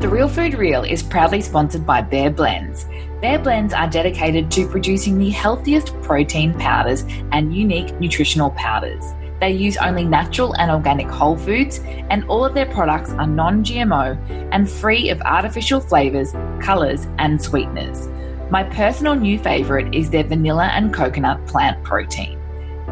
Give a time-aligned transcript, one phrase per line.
[0.00, 2.86] The Real Food Reel is proudly sponsored by Bare Blends.
[3.20, 9.04] Bare Blends are dedicated to producing the healthiest protein powders and unique nutritional powders.
[9.40, 13.62] They use only natural and organic whole foods, and all of their products are non
[13.62, 14.16] GMO
[14.52, 16.32] and free of artificial flavours,
[16.62, 18.08] colours, and sweeteners.
[18.50, 22.38] My personal new favourite is their vanilla and coconut plant protein.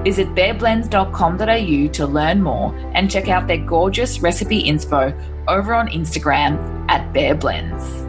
[0.05, 6.78] Visit bareblends.com.au to learn more and check out their gorgeous recipe inspo over on Instagram
[6.89, 8.05] at bareblends.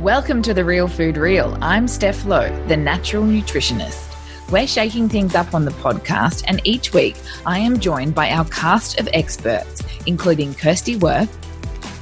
[0.00, 1.56] Welcome to the Real Food Reel.
[1.60, 4.10] I'm Steph Lowe, the natural nutritionist.
[4.50, 7.16] We're shaking things up on the podcast, and each week
[7.46, 11.32] I am joined by our cast of experts, including Kirsty Worth,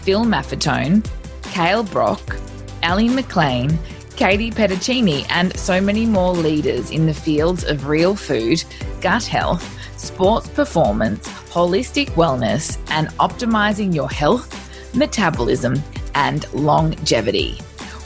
[0.05, 1.07] Phil Maffetone,
[1.53, 2.37] Kale Brock,
[2.83, 3.71] Ali McLean,
[4.17, 8.65] Katee Pedicini, and so many more leaders in the fields of real food,
[9.03, 14.59] gut health, sports performance, holistic wellness, and optimizing your health,
[14.95, 15.75] metabolism,
[16.15, 17.59] and longevity.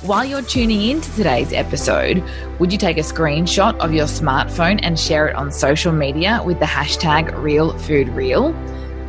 [0.03, 2.23] While you're tuning in to today's episode,
[2.59, 6.61] would you take a screenshot of your smartphone and share it on social media with
[6.61, 8.55] the hashtag RealFoodReel?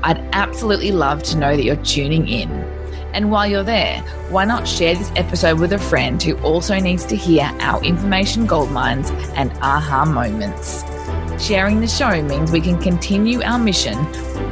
[0.04, 2.50] I'd absolutely love to know that you're tuning in.
[3.14, 7.06] And while you're there, why not share this episode with a friend who also needs
[7.06, 10.84] to hear our information goldmines and aha moments?
[11.40, 13.98] Sharing the show means we can continue our mission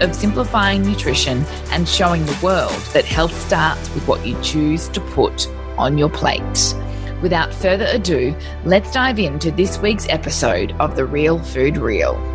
[0.03, 5.01] of simplifying nutrition and showing the world that health starts with what you choose to
[5.01, 6.75] put on your plate.
[7.23, 12.34] Without further ado, let's dive into this week's episode of The Real Food Reel.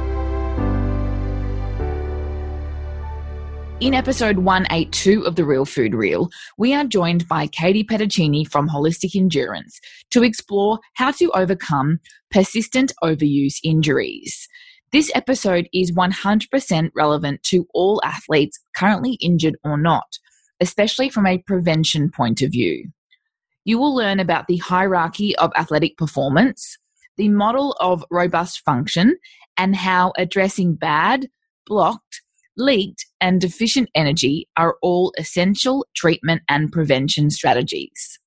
[3.80, 6.28] In episode 182 of The Real Food Reel,
[6.58, 11.98] we are joined by Katee Pedicini from Holistic Endurance to explore how to overcome
[12.30, 14.46] persistent overuse injuries.
[14.92, 20.18] This episode is 100% relevant to all athletes, currently injured or not,
[20.60, 22.90] especially from a prevention point of view.
[23.64, 26.76] You will learn about the hierarchy of athletic performance,
[27.16, 29.16] the model of robust function,
[29.56, 31.28] and how addressing bad,
[31.64, 32.20] blocked,
[32.60, 38.18] leaked, and deficient energy are all essential treatment and prevention strategies.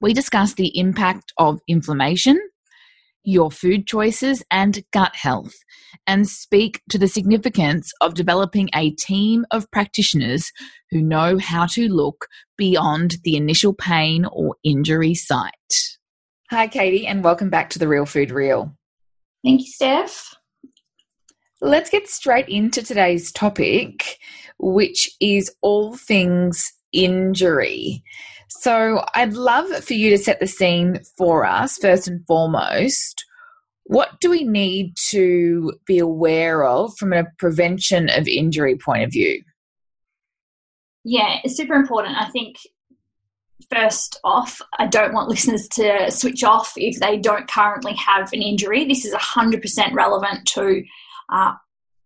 [0.00, 2.38] We discuss the impact of inflammation,
[3.24, 5.54] your food choices, and gut health,
[6.06, 10.52] and speak to the significance of developing a team of practitioners
[10.90, 12.26] who know how to look
[12.58, 15.52] beyond the initial pain or injury site.
[16.50, 18.76] Hi, Katee, and welcome back to the Real Food Reel.
[19.42, 20.34] Thank you, Steph.
[21.64, 24.18] Let's get straight into today's topic,
[24.58, 28.04] which is all things injury.
[28.50, 33.24] So, I'd love for you to set the scene for us, first and foremost.
[33.84, 39.10] What do we need to be aware of from a prevention of injury point of
[39.10, 39.42] view?
[41.02, 42.18] Yeah, it's super important.
[42.18, 42.56] I think
[43.72, 48.42] first off, I don't want listeners to switch off if they don't currently have an
[48.42, 48.84] injury.
[48.84, 50.82] This is 100% relevant to
[51.30, 51.54] uh,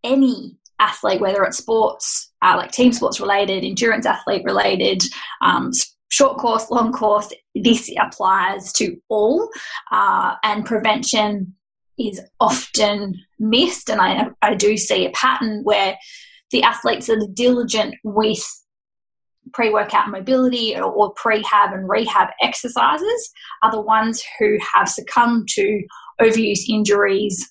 [0.04, 5.02] any athlete, whether it's sports, uh, like team sports related, endurance athlete related,
[5.42, 5.70] um,
[6.08, 7.32] short course, long course.
[7.54, 9.48] This applies to all,
[9.90, 11.54] uh, and prevention
[11.98, 13.90] is often missed.
[13.90, 15.98] And I, I do see a pattern where
[16.50, 18.42] the athletes that are diligent with
[19.52, 23.30] pre workout mobility or, or prehab and rehab exercises
[23.62, 25.82] are the ones who have succumbed to
[26.20, 27.50] overuse injuries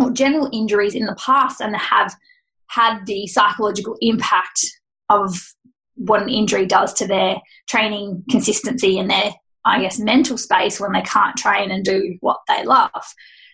[0.00, 2.14] or general injuries in the past and have
[2.68, 4.64] had the psychological impact
[5.08, 5.54] of
[5.96, 7.36] what an injury does to their
[7.68, 9.32] training consistency and their,
[9.64, 12.90] I guess, mental space when they can't train and do what they love.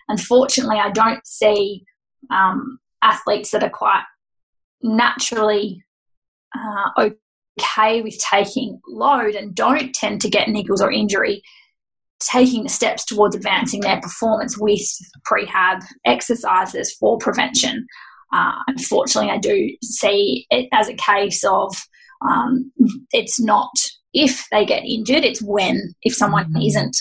[0.08, 1.84] Unfortunately, I don't see
[2.30, 4.04] um, athletes that are quite
[4.82, 5.82] naturally
[6.54, 11.42] uh, okay with taking load and don't tend to get niggles or injury
[12.20, 14.80] taking the steps towards advancing their performance with
[15.30, 17.86] prehab exercises for prevention.
[18.32, 21.74] Uh, unfortunately, I do see it as a case of
[22.26, 22.72] um,
[23.12, 23.70] it's not
[24.16, 26.62] if they get injured, it's when, if someone mm-hmm.
[26.62, 26.96] isn't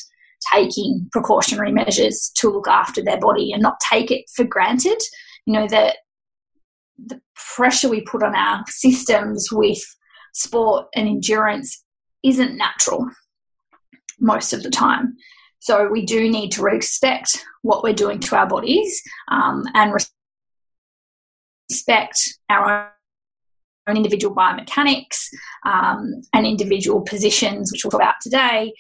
[0.54, 5.02] taking precautionary measures to look after their body and not take it for granted.
[5.46, 5.98] You know, that
[7.04, 7.22] the
[7.56, 9.82] pressure we put on our systems with
[10.34, 11.84] sport and endurance
[12.22, 13.10] isn't natural
[14.20, 15.16] most of the time.
[15.60, 19.02] So we do need to respect what we're doing to our bodies
[19.32, 19.94] um, and
[21.70, 22.92] respect our
[23.88, 25.28] own individual biomechanics
[25.66, 28.74] um, and individual positions, which we'll talk about today,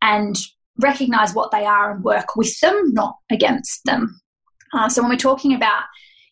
[0.00, 0.36] and
[0.80, 4.20] recognize what they are and work with them, not against them.
[4.74, 5.82] Uh, so when we're talking about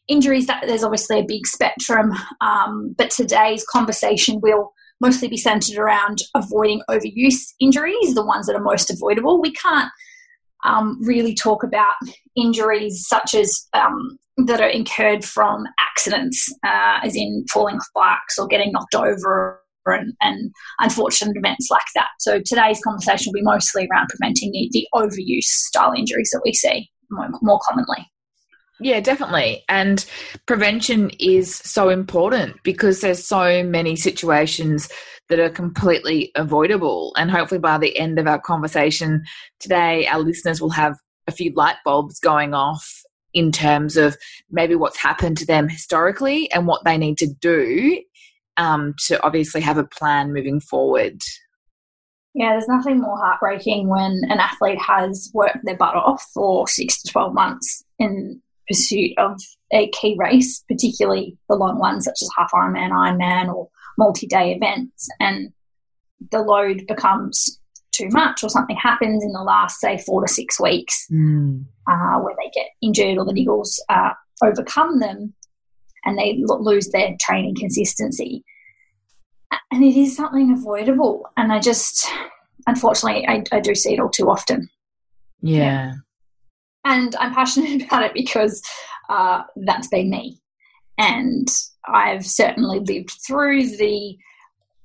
[0.09, 5.77] injuries, that there's obviously a big spectrum, um, but today's conversation will mostly be centered
[5.77, 9.41] around avoiding overuse injuries, the ones that are most avoidable.
[9.41, 9.91] We can't
[10.65, 11.95] um, really talk about
[12.37, 18.39] injuries such as um, that are incurred from accidents, uh, as in falling off bikes
[18.39, 22.09] or getting knocked over and, and, unfortunate events like that.
[22.21, 26.53] So today's conversation will be mostly around preventing the, the overuse style injuries that we
[26.53, 28.07] see more, more commonly.
[28.81, 29.63] Yeah, definitely.
[29.69, 30.05] And
[30.47, 34.89] prevention is so important because there's so many situations
[35.29, 37.13] that are completely avoidable.
[37.17, 39.25] And hopefully, by the end of our conversation
[39.59, 40.97] today, our listeners will have
[41.27, 43.03] a few light bulbs going off
[43.35, 44.17] in terms of
[44.51, 48.03] maybe what's happened to them historically and what they need to do
[48.57, 51.21] um, to obviously have a plan moving forward.
[52.35, 57.03] Yeah, there's nothing more heartbreaking when an athlete has worked their butt off for six
[57.03, 59.41] to 12 months in pursuit of
[59.73, 63.69] a key race, particularly the long ones such as half Ironman, Ironman, or
[63.99, 65.53] multi day events, and
[66.31, 67.59] the load becomes
[67.93, 71.65] too much or something happens in the last, say, four to six weeks mm.
[71.89, 74.13] uh, where they get injured or the niggles uh,
[74.43, 75.35] overcome them
[76.05, 78.45] and they lose their training consistency.
[79.73, 81.29] And it is something avoidable.
[81.37, 82.09] And I just,
[82.67, 84.69] unfortunately, I, I do see it all too often.
[85.43, 85.57] Yeah.
[85.57, 85.93] yeah.
[86.85, 88.63] And I'm passionate about it because
[89.09, 90.41] uh, that's been me.
[90.99, 91.49] And
[91.87, 94.17] I've certainly lived through the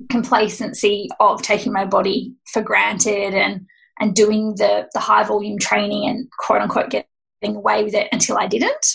[0.10, 3.66] complacency of taking my body for granted and
[4.00, 8.38] and doing the the high volume training and quote unquote getting away with it until
[8.38, 8.86] I didn't.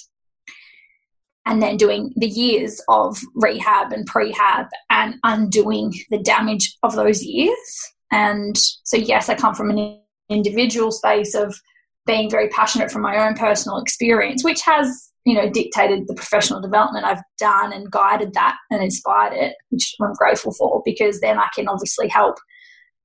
[1.46, 7.22] And then doing the years of rehab and prehab and undoing the damage of those
[7.22, 7.92] years.
[8.12, 11.58] And so, yes, I come from an individual space of
[12.06, 16.60] being very passionate from my own personal experience, which has you know, dictated the professional
[16.60, 21.38] development I've done and guided that and inspired it, which I'm grateful for because then
[21.38, 22.36] I can obviously help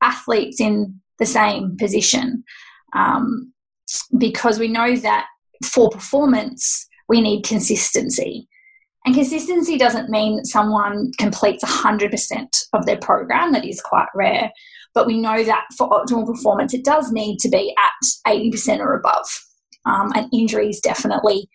[0.01, 2.43] athletes in the same position.
[2.93, 3.51] Um,
[4.17, 5.27] because we know that
[5.63, 8.47] for performance, we need consistency.
[9.05, 14.51] And consistency doesn't mean that someone completes 100% of their program, that is quite rare.
[14.95, 18.95] But we know that for optimal performance, it does need to be at 80% or
[18.95, 19.27] above.
[19.85, 21.47] Um, and injuries definitely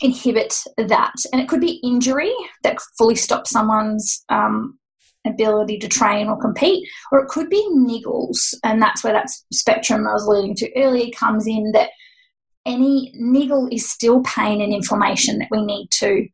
[0.00, 1.14] inhibit that.
[1.32, 2.32] And it could be injury
[2.62, 4.78] that fully stops someone's um,
[5.26, 8.54] ability to train or compete, or it could be niggles.
[8.64, 11.90] And that's where that spectrum I was alluding to earlier comes in that
[12.64, 16.26] any niggle is still pain and inflammation that we need to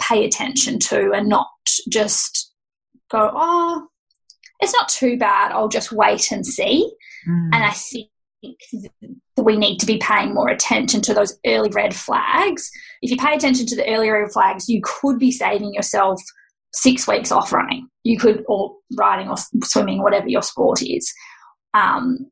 [0.00, 1.46] pay attention to and not
[1.90, 2.52] just
[3.10, 3.86] go, oh,
[4.64, 6.90] it's not too bad, I'll just wait and see.
[7.28, 7.50] Mm.
[7.52, 8.08] And I think
[9.36, 12.70] that we need to be paying more attention to those early red flags.
[13.02, 16.20] If you pay attention to the early red flags, you could be saving yourself
[16.72, 17.88] six weeks off running.
[18.02, 21.12] You could, or riding or swimming, whatever your sport is.
[21.72, 22.30] Um,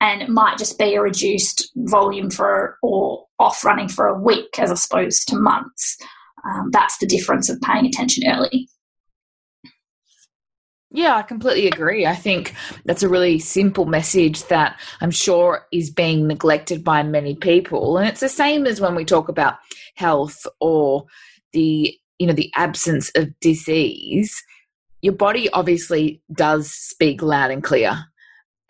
[0.00, 4.58] and it might just be a reduced volume for or off running for a week
[4.58, 5.96] as opposed to months.
[6.44, 8.68] Um, that's the difference of paying attention early.
[10.96, 12.06] Yeah, I completely agree.
[12.06, 12.54] I think
[12.86, 17.98] that's a really simple message that I'm sure is being neglected by many people.
[17.98, 19.58] And it's the same as when we talk about
[19.94, 21.04] health or
[21.52, 24.42] the, you know, the absence of disease.
[25.02, 28.06] Your body obviously does speak loud and clear.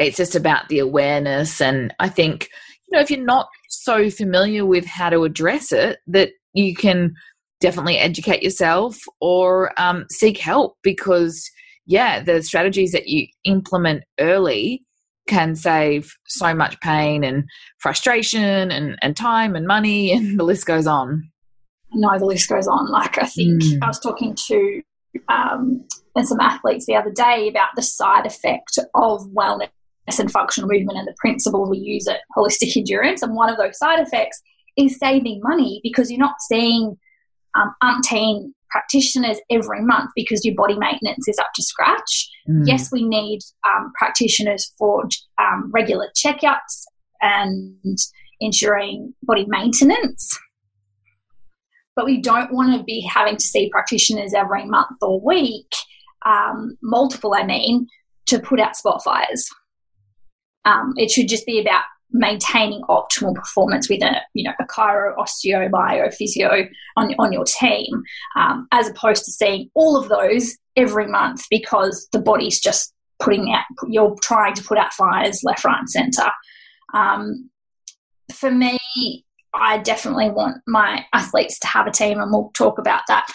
[0.01, 2.51] It's just about the awareness and I think,
[2.89, 7.15] you know, if you're not so familiar with how to address it, that you can
[7.61, 11.49] definitely educate yourself or um, seek help because
[11.87, 14.83] yeah, the strategies that you implement early
[15.29, 17.45] can save so much pain and
[17.79, 21.31] frustration and, and time and money, and the list goes on.
[21.93, 22.91] No, the list goes on.
[22.91, 23.79] Like, I think mm.
[23.83, 24.83] I was talking to
[25.29, 25.85] um,
[26.23, 29.69] some athletes the other day about the side effect of wellness
[30.19, 33.23] and functional movement and the principles we use at Holistic Endurance.
[33.23, 34.41] And one of those side effects
[34.77, 36.97] is saving money because you're not seeing
[37.55, 42.29] um, umpteen practitioners every month because your body maintenance is up to scratch.
[42.49, 42.67] Mm.
[42.67, 45.05] Yes, we need um, practitioners for
[45.41, 46.85] um, regular checkups
[47.21, 47.99] and
[48.41, 50.39] ensuring body maintenance.
[51.95, 55.71] But we don't want to be having to see practitioners every month or week,
[56.27, 57.87] um, multiple, I mean,
[58.27, 59.49] to put out spot fires.
[60.65, 65.15] Um, it should just be about maintaining optimal performance with a you know a chiro,
[65.17, 68.03] osteo, bio, physio on on your team,
[68.37, 73.53] um, as opposed to seeing all of those every month because the body's just putting
[73.53, 76.31] out you're trying to put out fires left, right, and centre.
[76.95, 77.51] Um,
[78.33, 78.79] for me,
[79.55, 83.27] I definitely want my athletes to have a team, and we'll talk about that.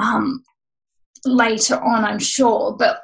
[0.00, 0.42] Um,
[1.24, 2.74] later on, I'm sure.
[2.76, 3.02] But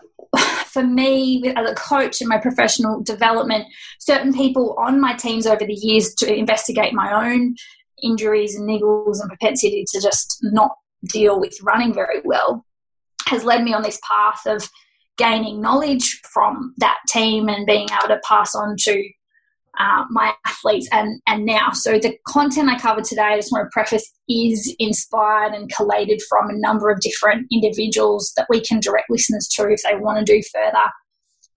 [0.75, 3.65] for me, as a coach in my professional development,
[4.01, 7.55] certain people on my teams over the years to investigate my own
[8.03, 10.73] injuries and niggles and propensity to just not
[11.09, 12.67] deal with running very well
[13.29, 14.69] has led me on this path of
[15.17, 19.09] gaining knowledge from that team and being able to pass on to
[19.79, 21.71] uh, my athletes and, and now.
[21.73, 26.21] So the content I covered today, I just want to preface, is inspired and collated
[26.29, 30.25] from a number of different individuals that we can direct listeners to if they want
[30.25, 30.91] to do further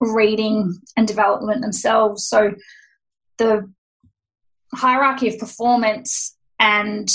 [0.00, 2.26] reading and development themselves.
[2.28, 2.52] So
[3.38, 3.70] the
[4.74, 7.08] hierarchy of performance and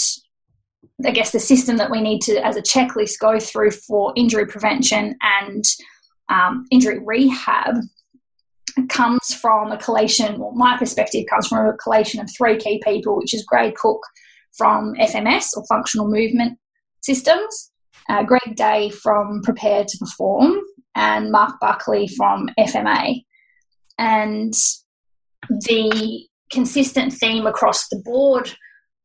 [1.06, 4.46] I guess the system that we need to, as a checklist, go through for injury
[4.46, 5.64] prevention and
[6.30, 7.76] um, injury rehab
[8.90, 13.18] comes from a collation, well, my perspective comes from a collation of three key people,
[13.18, 14.02] which is Gray Cook
[14.58, 16.58] from FMS or Functional Movement
[17.02, 17.72] Systems,
[18.10, 20.60] uh, Greg Day from Prepare to Perform,
[20.96, 23.24] and Mark Buckley from FMA.
[23.98, 24.54] And
[25.50, 28.56] the consistent theme across the board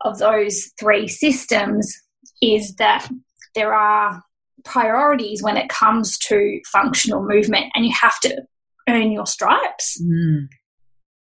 [0.03, 1.93] of those three systems
[2.41, 3.09] is that
[3.55, 4.23] there are
[4.65, 8.43] priorities when it comes to functional movement, and you have to
[8.89, 10.01] earn your stripes.
[10.03, 10.49] Mm.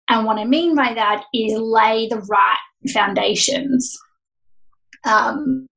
[0.10, 2.58] And what I mean by that is lay the right
[2.94, 3.98] foundations.
[5.06, 5.68] Um,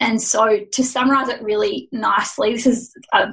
[0.00, 3.32] and so, to summarize it really nicely, this is a,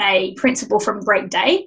[0.00, 1.66] a principle from Greg Day.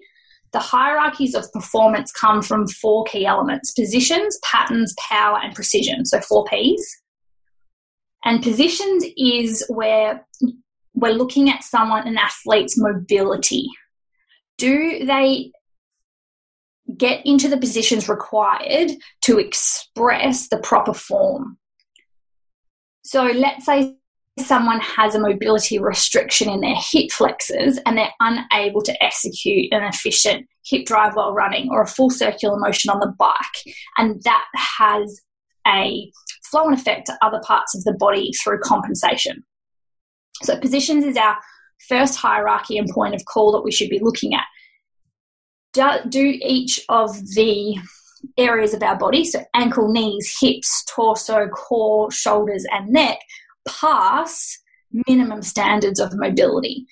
[0.54, 6.06] The hierarchies of performance come from four key elements positions, patterns, power, and precision.
[6.06, 6.86] So, four P's.
[8.24, 10.26] And positions is where
[10.94, 13.68] we're looking at someone, an athlete's mobility
[14.58, 15.52] do they
[16.98, 18.92] get into the positions required
[19.22, 21.58] to express the proper form?
[23.04, 23.96] So let's say
[24.40, 29.84] someone has a mobility restriction in their hip flexors and they're unable to execute an
[29.84, 34.46] efficient hip drive while running or a full circular motion on the bike, and that
[34.56, 35.22] has
[35.68, 36.12] a
[36.50, 39.44] flow and effect to other parts of the body through compensation.
[40.42, 41.38] So, positions is our
[41.88, 44.46] first hierarchy and point of call that we should be looking at.
[45.74, 47.78] Do, do each of the
[48.38, 53.20] areas of our body, so ankle, knees, hips, torso, core, shoulders, and neck,
[53.68, 54.60] pass
[55.08, 56.86] minimum standards of mobility.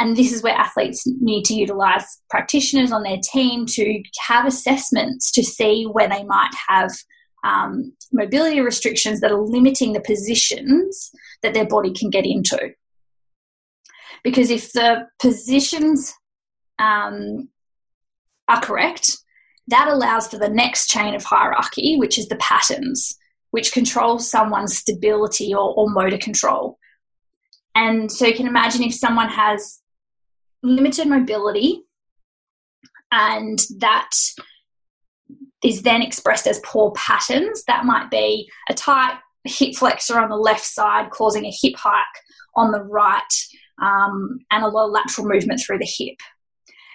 [0.00, 5.32] And this is where athletes need to utilize practitioners on their team to have assessments
[5.32, 6.90] to see where they might have
[7.44, 11.10] um, mobility restrictions that are limiting the positions
[11.42, 12.72] that their body can get into.
[14.24, 16.14] Because if the positions
[16.78, 17.48] um,
[18.48, 19.16] are correct,
[19.68, 23.16] that allows for the next chain of hierarchy, which is the patterns,
[23.50, 26.78] which controls someone's stability or, or motor control.
[27.74, 29.80] And so you can imagine if someone has
[30.62, 31.82] limited mobility
[33.12, 34.10] and that
[35.62, 40.36] is then expressed as poor patterns, that might be a tight hip flexor on the
[40.36, 42.04] left side causing a hip hike
[42.54, 43.22] on the right
[43.82, 46.16] um, and a lot of lateral movement through the hip,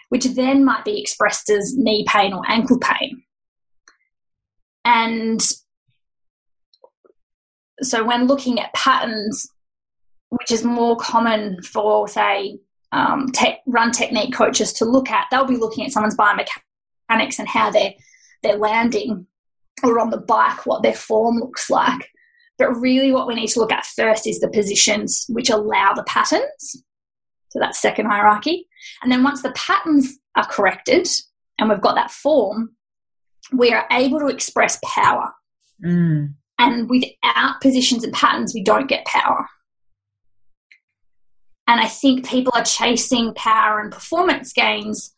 [0.10, 3.24] which then might be expressed as knee pain or ankle pain.
[4.86, 5.42] And
[7.82, 9.48] so, when looking at patterns,
[10.30, 12.60] which is more common for, say,
[12.92, 13.32] um,
[13.66, 17.94] run technique coaches to look at, they'll be looking at someone's biomechanics and how they're
[18.44, 19.26] they're landing
[19.84, 22.10] or on the bike, what their form looks like.
[22.58, 26.04] But really, what we need to look at first is the positions which allow the
[26.04, 26.84] patterns.
[27.50, 28.68] So that's second hierarchy.
[29.02, 31.08] And then once the patterns are corrected
[31.60, 32.76] and we've got that form,
[33.52, 35.32] we are able to express power.
[35.84, 36.34] Mm.
[36.60, 39.48] And without positions and patterns, we don't get power.
[41.68, 45.14] And I think people are chasing power and performance gains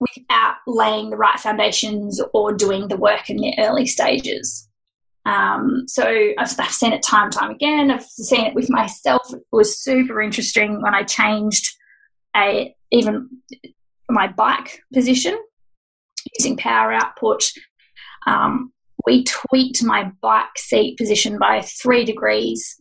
[0.00, 4.67] without laying the right foundations or doing the work in the early stages.
[5.24, 6.04] Um, so
[6.38, 7.90] I've, I've, seen it time and time again.
[7.90, 9.22] I've seen it with myself.
[9.32, 11.68] It was super interesting when I changed
[12.36, 13.28] a even
[14.08, 15.38] my bike position
[16.38, 17.50] using power output.
[18.26, 18.72] Um,
[19.06, 22.76] we tweaked my bike seat position by three degrees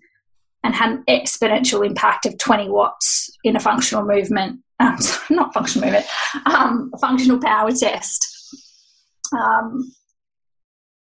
[0.63, 4.97] and had an exponential impact of 20 watts in a functional movement, um,
[5.29, 6.05] not functional movement,
[6.45, 8.25] um, functional power test.
[9.37, 9.91] Um,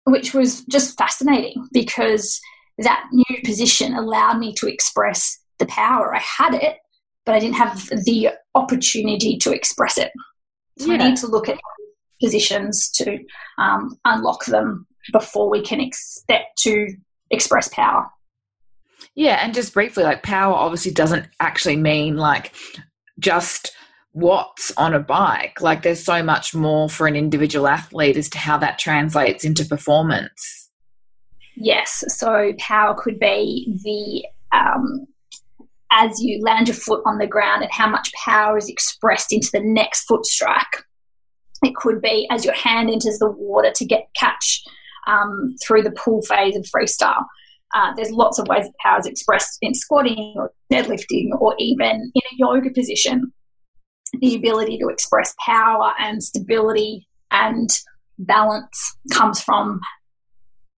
[0.05, 2.39] which was just fascinating because
[2.77, 6.15] that new position allowed me to express the power.
[6.15, 6.77] I had it,
[7.25, 10.11] but I didn't have the opportunity to express it.
[10.79, 10.97] So yeah.
[10.97, 11.59] we need to look at
[12.21, 13.19] positions to
[13.57, 16.87] um, unlock them before we can expect to
[17.29, 18.09] express power.
[19.15, 22.53] Yeah, and just briefly, like power obviously doesn't actually mean like
[23.19, 23.75] just
[24.13, 25.61] what's on a bike.
[25.61, 29.65] Like there's so much more for an individual athlete as to how that translates into
[29.65, 30.69] performance.
[31.55, 35.05] Yes, so power could be the um,
[35.91, 39.49] as you land your foot on the ground and how much power is expressed into
[39.51, 40.85] the next foot strike.
[41.63, 44.63] It could be as your hand enters the water to get catch
[45.07, 47.25] um, through the pull phase of freestyle.
[47.75, 52.11] Uh, there's lots of ways that power is expressed in squatting or deadlifting or even
[52.15, 53.31] in a yoga position.
[54.19, 57.69] The ability to express power and stability and
[58.19, 59.79] balance comes from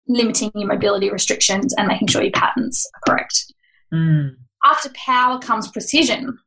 [0.07, 3.53] limiting your mobility restrictions and making sure your patterns are correct.
[3.93, 4.35] Mm.
[4.63, 6.38] After power comes precision,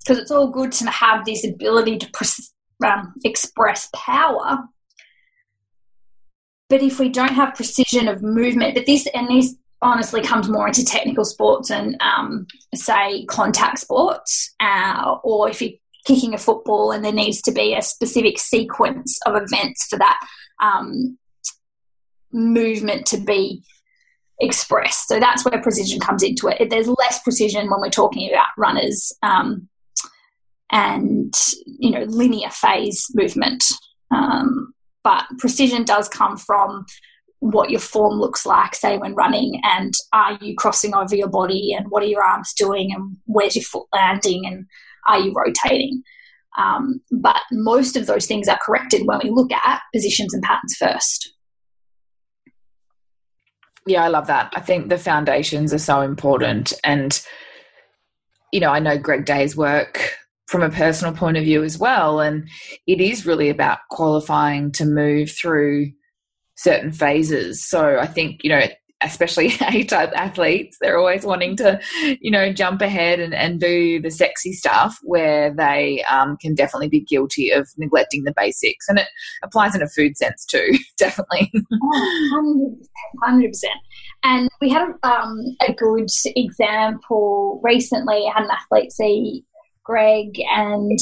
[0.00, 4.58] because it's all good to have this ability to pre- um, express power.
[6.68, 10.66] But if we don't have precision of movement, but this and this honestly comes more
[10.66, 15.72] into technical sports and um, say contact sports, uh, or if you're
[16.06, 20.18] kicking a football and there needs to be a specific sequence of events for that
[20.62, 21.18] um,
[22.32, 23.62] movement to be
[24.40, 25.08] expressed.
[25.08, 26.70] So that's where precision comes into it.
[26.70, 29.68] There's less precision when we're talking about runners um,
[30.70, 31.32] and
[31.64, 33.62] you know linear phase movement.
[34.10, 34.72] Um,
[35.02, 36.84] but precision does come from
[37.40, 41.74] what your form looks like, say when running, and are you crossing over your body,
[41.76, 44.66] and what are your arms doing, and where's your foot landing, and
[45.06, 46.02] are you rotating?
[46.58, 50.74] Um, but most of those things are corrected when we look at positions and patterns
[50.78, 51.32] first.
[53.86, 54.52] Yeah, I love that.
[54.56, 56.72] I think the foundations are so important.
[56.82, 57.22] And,
[58.52, 60.16] you know, I know Greg Day's work
[60.48, 62.20] from a personal point of view as well.
[62.20, 62.48] And
[62.86, 65.92] it is really about qualifying to move through
[66.56, 67.64] certain phases.
[67.64, 68.66] So I think, you know,
[69.06, 71.80] especially A type athletes, they're always wanting to,
[72.20, 76.88] you know, jump ahead and, and do the sexy stuff where they um, can definitely
[76.88, 78.88] be guilty of neglecting the basics.
[78.88, 79.08] And it
[79.42, 81.50] applies in a food sense too, definitely.
[82.34, 82.76] Oh,
[83.24, 83.50] 100%.
[84.24, 88.26] And we had um, a good example recently.
[88.26, 89.44] I had an athlete see
[89.84, 90.98] Greg and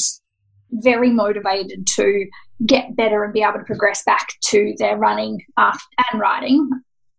[0.70, 2.26] very motivated to
[2.66, 6.68] get better and be able to progress back to their running and riding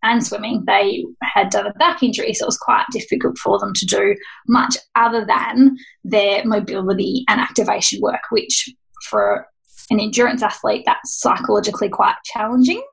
[0.06, 3.74] and swimming, they had done a back injury, so it was quite difficult for them
[3.74, 4.16] to do
[4.48, 8.70] much other than their mobility and activation work, which
[9.10, 9.48] for
[9.90, 12.84] an endurance athlete, that's psychologically quite challenging.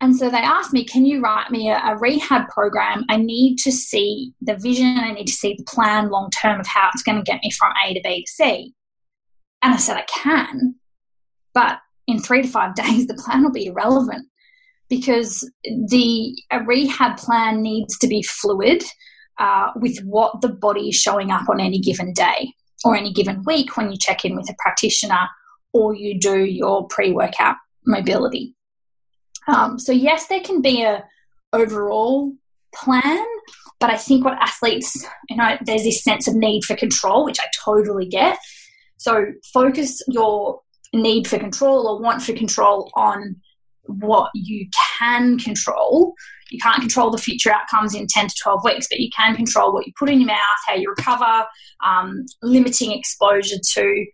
[0.00, 3.04] And so they asked me, Can you write me a, a, rehab program?
[3.08, 6.66] I need to see the vision, I need to see the plan long term of
[6.66, 8.74] how it's going to get me from A to B to C.
[9.62, 10.74] And I said, I can,
[11.54, 14.26] but in three to five days, the plan will be irrelevant
[14.88, 18.82] because the a rehab plan needs to be fluid
[19.38, 22.52] uh, with what the body is showing up on any given day
[22.84, 25.28] or any given week when you check in with a practitioner
[25.72, 28.54] or you do your pre-workout mobility.
[29.48, 31.04] Um, so yes, there can be a
[31.52, 32.32] overall
[32.74, 33.24] plan,
[33.78, 37.38] but I think what athletes, you know, there's this sense of need for control, which
[37.40, 38.38] I totally get.
[38.96, 40.60] So focus your
[40.92, 43.36] need for control or want for control on
[43.86, 44.68] what you
[44.98, 46.14] can control.
[46.50, 49.72] You can't control the future outcomes in 10 to 12 weeks, but you can control
[49.72, 51.46] what you put in your mouth, how you recover,
[51.84, 54.06] um, limiting exposure to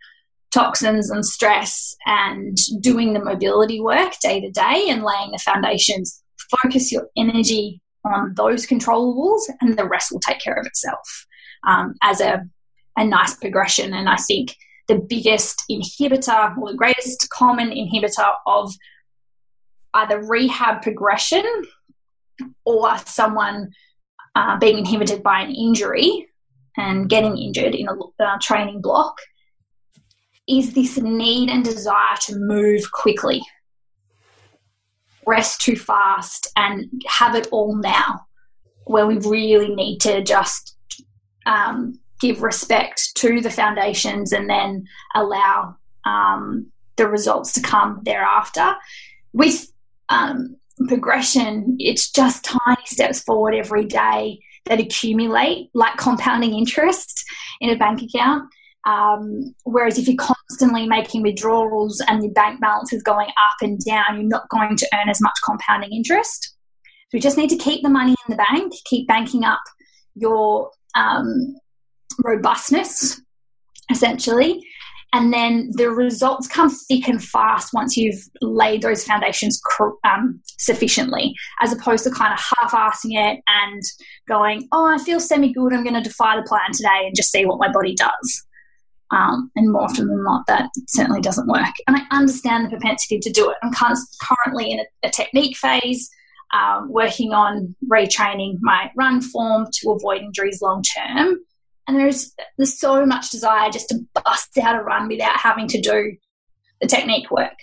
[0.50, 6.22] toxins and stress, and doing the mobility work day to day and laying the foundations.
[6.62, 11.26] Focus your energy on those controllables, and the rest will take care of itself
[11.66, 12.42] um, as a,
[12.96, 13.94] a nice progression.
[13.94, 14.56] And I think
[14.88, 18.74] the biggest inhibitor or the greatest common inhibitor of
[19.94, 21.44] either rehab progression
[22.64, 23.72] or someone
[24.35, 26.26] uh, being inhibited by an injury
[26.76, 29.18] and getting injured in a uh, training block
[30.48, 33.42] is this need and desire to move quickly,
[35.26, 38.26] rest too fast, and have it all now,
[38.87, 40.76] where we really need to just
[41.46, 48.74] um, give respect to the foundations and then allow um, the results to come thereafter.
[49.33, 49.71] With
[50.12, 50.57] um,
[50.88, 57.25] progression, it's just tiny steps forward every day that accumulate like compounding interest
[57.61, 58.48] in a bank account.
[58.85, 63.79] Um, whereas if you're constantly making withdrawals and your bank balance is going up and
[63.85, 66.55] down, you're not going to earn as much compounding interest.
[66.85, 69.62] So we just need to keep the money in the bank, keep banking up
[70.14, 71.55] your um,
[72.25, 73.20] robustness,
[73.90, 74.64] essentially,
[75.12, 79.61] and then the results come thick and fast once you've laid those foundations
[80.05, 83.83] um, sufficiently, as opposed to kind of half-assing it and
[84.27, 85.75] going, "Oh, I feel semi-good.
[85.75, 88.46] I'm going to defy the plan today and just see what my body does."
[89.11, 91.75] Um, and more often than not, that certainly doesn't work.
[91.87, 93.59] And I understand the propensity to do it.
[93.62, 93.72] I'm
[94.22, 96.09] currently in a, a technique phase,
[96.55, 101.37] um, working on retraining my run form to avoid injuries long term
[101.86, 105.80] and there's there's so much desire just to bust out a run without having to
[105.80, 106.16] do
[106.80, 107.54] the technique work.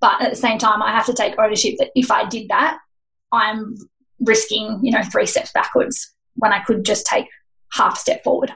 [0.00, 2.78] But at the same time, I have to take ownership that if I did that,
[3.32, 3.76] I'm
[4.20, 7.26] risking you know three steps backwards when I could just take
[7.72, 8.52] half step forward.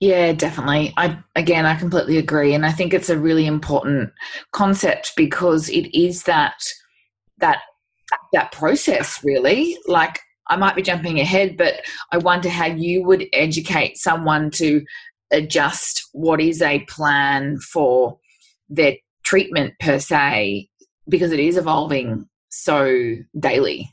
[0.00, 0.92] Yeah, definitely.
[0.96, 4.12] I again, I completely agree, and I think it's a really important
[4.52, 6.54] concept because it is that
[7.38, 7.58] that
[8.32, 11.80] that process really like I might be jumping ahead, but
[12.12, 14.84] I wonder how you would educate someone to
[15.32, 18.18] adjust what is a plan for
[18.68, 20.68] their treatment per se,
[21.08, 23.90] because it is evolving so daily.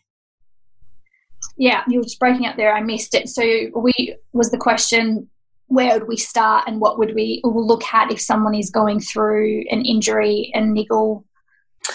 [1.58, 2.74] Yeah, you were just breaking up there.
[2.74, 3.30] I missed it.
[3.30, 3.44] So
[3.76, 5.30] we was the question
[5.68, 9.64] where would we start and what would we look at if someone is going through
[9.72, 11.26] an injury and niggle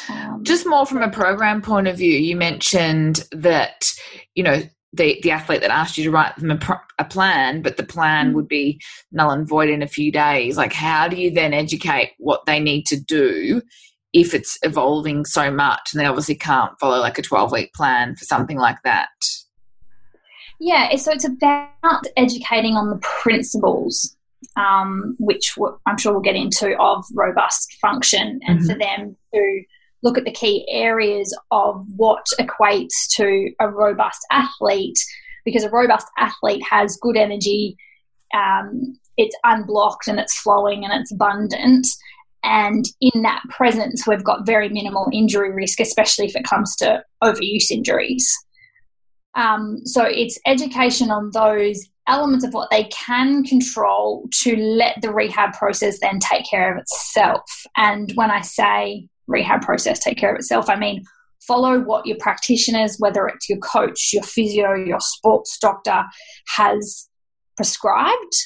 [0.09, 3.91] um, Just more from a program point of view, you mentioned that,
[4.35, 7.77] you know, the, the athlete that asked you to write them a, a plan, but
[7.77, 8.37] the plan mm-hmm.
[8.37, 8.81] would be
[9.13, 10.57] null and void in a few days.
[10.57, 13.63] Like, how do you then educate what they need to do
[14.13, 18.17] if it's evolving so much and they obviously can't follow like a 12 week plan
[18.17, 19.09] for something like that?
[20.59, 24.17] Yeah, so it's about educating on the principles,
[24.57, 28.71] um, which I'm sure we'll get into, of robust function, and mm-hmm.
[28.71, 29.63] for them to
[30.03, 34.99] look at the key areas of what equates to a robust athlete
[35.47, 37.77] because a robust athlete has good energy,
[38.35, 41.87] um, it's unblocked and it's flowing and it's abundant.
[42.43, 47.03] And in that presence, we've got very minimal injury risk, especially if it comes to
[47.23, 48.29] overuse injuries.
[49.35, 55.13] Um, so it's education on those elements of what they can control to let the
[55.13, 57.43] rehab process then take care of itself.
[57.77, 60.69] And when I say rehab process take care of itself.
[60.69, 61.05] I mean,
[61.47, 66.05] follow what your practitioners, whether it's your coach, your physio, your sports doctor,
[66.57, 67.09] has
[67.57, 68.37] prescribed,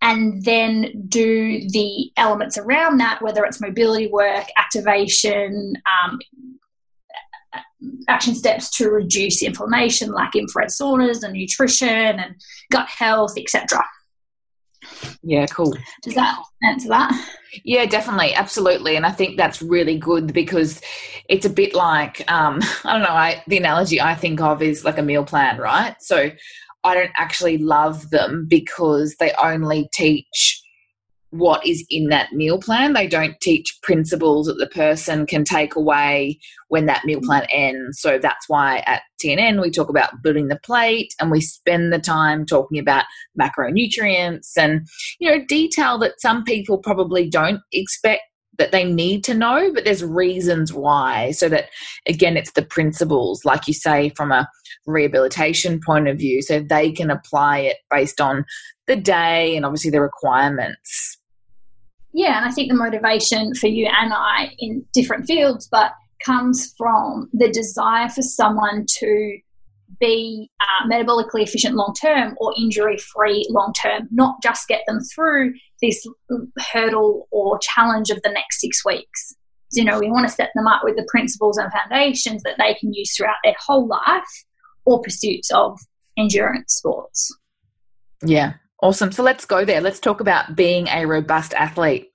[0.00, 5.74] and then do the elements around that, whether it's mobility work, activation,
[6.04, 6.18] um,
[8.08, 12.36] action steps to reduce inflammation, like infrared saunas and nutrition and
[12.70, 13.84] gut health, etc.
[15.22, 15.74] Yeah, cool.
[16.02, 17.12] Does that answer that?
[17.64, 20.80] Yeah, definitely, absolutely, and I think that's really good because
[21.28, 23.08] it's a bit like um, I don't know.
[23.08, 25.96] I, the analogy I think of is like a meal plan, right?
[26.00, 26.30] So
[26.84, 30.62] I don't actually love them because they only teach
[31.30, 32.94] what is in that meal plan.
[32.94, 36.38] They don't teach principles that the person can take away
[36.68, 38.00] when that meal plan ends.
[38.00, 41.98] So that's why at TNN we talk about building the plate and we spend the
[41.98, 43.04] time talking about
[43.38, 44.86] macronutrients and
[45.18, 48.22] you know detail that some people probably don't expect
[48.58, 51.30] that they need to know, but there's reasons why.
[51.30, 51.66] So that
[52.06, 54.48] again, it's the principles, like you say, from a
[54.86, 58.44] rehabilitation point of view, so they can apply it based on
[58.86, 61.17] the day and obviously the requirements
[62.12, 65.92] yeah, and I think the motivation for you and I in different fields, but
[66.24, 69.38] comes from the desire for someone to
[70.00, 75.00] be uh, metabolically efficient long term or injury free long term, not just get them
[75.14, 76.06] through this
[76.72, 79.34] hurdle or challenge of the next six weeks.
[79.70, 82.56] So, you know, we want to set them up with the principles and foundations that
[82.58, 84.44] they can use throughout their whole life
[84.84, 85.78] or pursuits of
[86.16, 87.36] endurance sports.
[88.24, 89.10] Yeah, Awesome.
[89.12, 89.80] So let's go there.
[89.80, 92.12] Let's talk about being a robust athlete.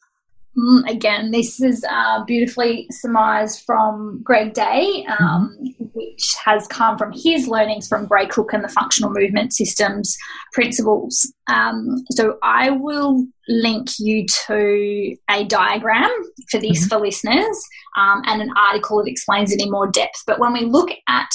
[0.58, 5.86] Mm, again, this is uh, beautifully surmised from Greg Day, um, mm-hmm.
[5.94, 10.16] which has come from his learnings from Gray Cook and the functional movement systems
[10.54, 11.34] principles.
[11.48, 16.12] Um, so I will link you to a diagram
[16.52, 16.88] for this mm-hmm.
[16.88, 20.22] for listeners um, and an article that explains it in more depth.
[20.28, 21.30] But when we look at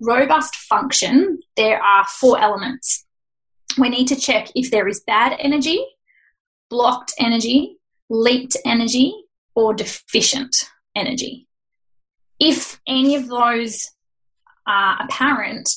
[0.00, 3.04] robust function, there are four elements
[3.78, 5.84] we need to check if there is bad energy,
[6.70, 9.14] blocked energy, leaked energy,
[9.54, 10.54] or deficient
[10.96, 11.46] energy.
[12.40, 13.90] If any of those
[14.66, 15.68] are apparent,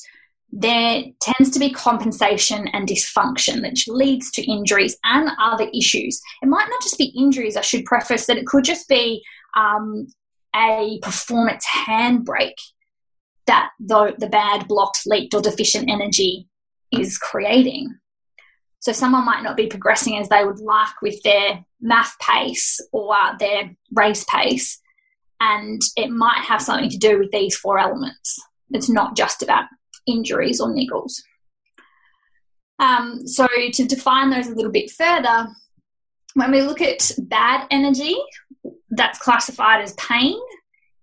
[0.50, 6.20] there tends to be compensation and dysfunction which leads to injuries and other issues.
[6.42, 9.22] It might not just be injuries, I should preface that it could just be
[9.56, 10.06] um,
[10.56, 12.58] a performance handbrake
[13.46, 16.47] that the, the bad, blocked, leaked, or deficient energy
[16.92, 17.96] is creating.
[18.80, 23.14] So someone might not be progressing as they would like with their math pace or
[23.38, 24.80] their race pace,
[25.40, 28.40] and it might have something to do with these four elements.
[28.70, 29.64] It's not just about
[30.06, 31.14] injuries or niggles.
[32.78, 35.48] Um, so to define those a little bit further,
[36.34, 38.16] when we look at bad energy,
[38.90, 40.38] that's classified as pain,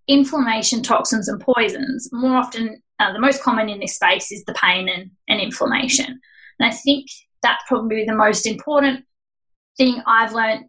[0.08, 2.10] inflammation, toxins, and poisons.
[2.14, 6.20] More often, uh, the most common in this space is the pain and, and inflammation.
[6.60, 7.08] And I think
[7.42, 9.06] that's probably the most important
[9.78, 10.66] thing I've learned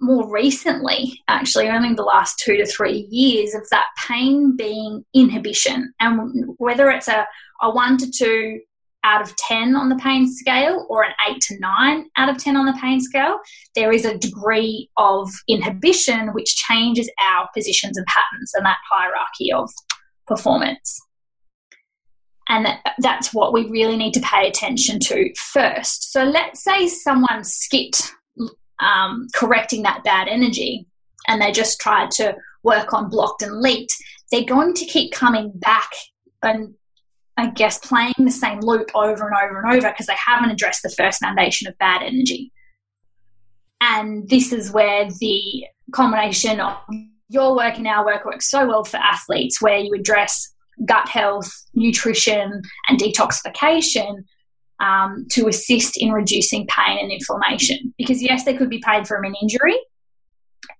[0.00, 5.04] more recently, actually, only in the last two to three years, of that pain being
[5.14, 5.92] inhibition.
[6.00, 7.26] And whether it's a,
[7.62, 8.60] a one to two
[9.04, 12.56] out of 10 on the pain scale or an 8 to 9 out of 10
[12.56, 13.38] on the pain scale,
[13.74, 19.52] there is a degree of inhibition which changes our positions and patterns and that hierarchy
[19.52, 19.70] of
[20.26, 21.00] performance.
[22.54, 26.12] And that, that's what we really need to pay attention to first.
[26.12, 28.12] So let's say someone skipped
[28.78, 30.86] um, correcting that bad energy
[31.26, 33.92] and they just tried to work on blocked and leaked,
[34.30, 35.90] they're going to keep coming back
[36.44, 36.74] and
[37.36, 40.84] I guess, playing the same loop over and over and over because they haven't addressed
[40.84, 42.52] the first foundation of bad energy.
[43.80, 46.76] And this is where the combination of
[47.28, 50.53] your work and our work works so well for athletes, where you address
[50.86, 54.24] gut health, nutrition, and detoxification
[54.80, 57.94] um, to assist in reducing pain and inflammation.
[57.96, 59.78] Because, yes, they could be pain from an injury,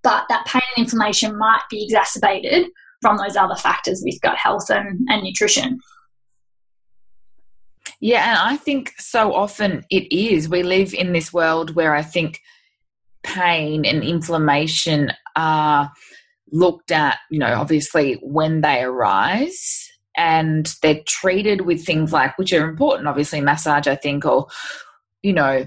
[0.02, 2.68] but that pain and inflammation might be exacerbated
[3.00, 5.78] from those other factors with gut health and, and nutrition.
[8.00, 10.48] Yeah, and I think so often it is.
[10.48, 12.40] We live in this world where I think
[13.22, 15.90] pain and inflammation are
[16.54, 22.52] looked at, you know, obviously when they arise and they're treated with things like, which
[22.52, 24.46] are important, obviously, massage, I think, or,
[25.22, 25.66] you know,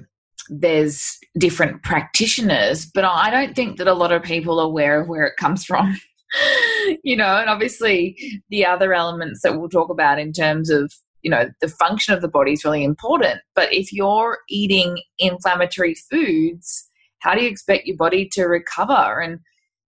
[0.49, 5.09] there's different practitioners, but I don't think that a lot of people are aware of
[5.09, 5.97] where it comes from.
[7.03, 11.31] you know, and obviously the other elements that we'll talk about in terms of you
[11.31, 16.87] know the function of the body is really important but if you're eating inflammatory foods
[17.19, 19.39] how do you expect your body to recover and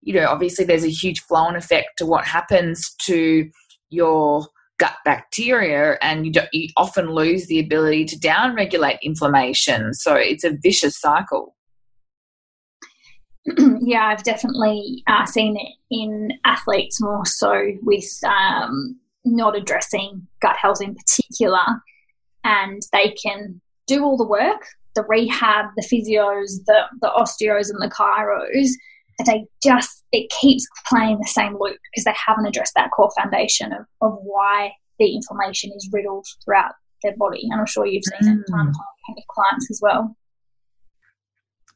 [0.02, 3.50] you know obviously there's a huge flow on effect to what happens to
[3.90, 4.46] your
[4.78, 9.94] gut bacteria and you, you often lose the ability to downregulate inflammation.
[9.94, 11.56] So it's a vicious cycle.
[13.82, 20.56] Yeah i've definitely uh, seen it in athletes more so with um, not addressing gut
[20.58, 21.64] health in particular,
[22.44, 27.82] and they can do all the work, the rehab, the physios, the, the osteos, and
[27.82, 28.70] the chiros,
[29.26, 33.74] they just, it keeps playing the same loop because they haven't addressed that core foundation
[33.74, 36.72] of, of why the inflammation is riddled throughout
[37.04, 37.48] their body.
[37.50, 38.42] And I'm sure you've seen mm.
[38.42, 38.74] it time
[39.16, 40.16] with clients as well.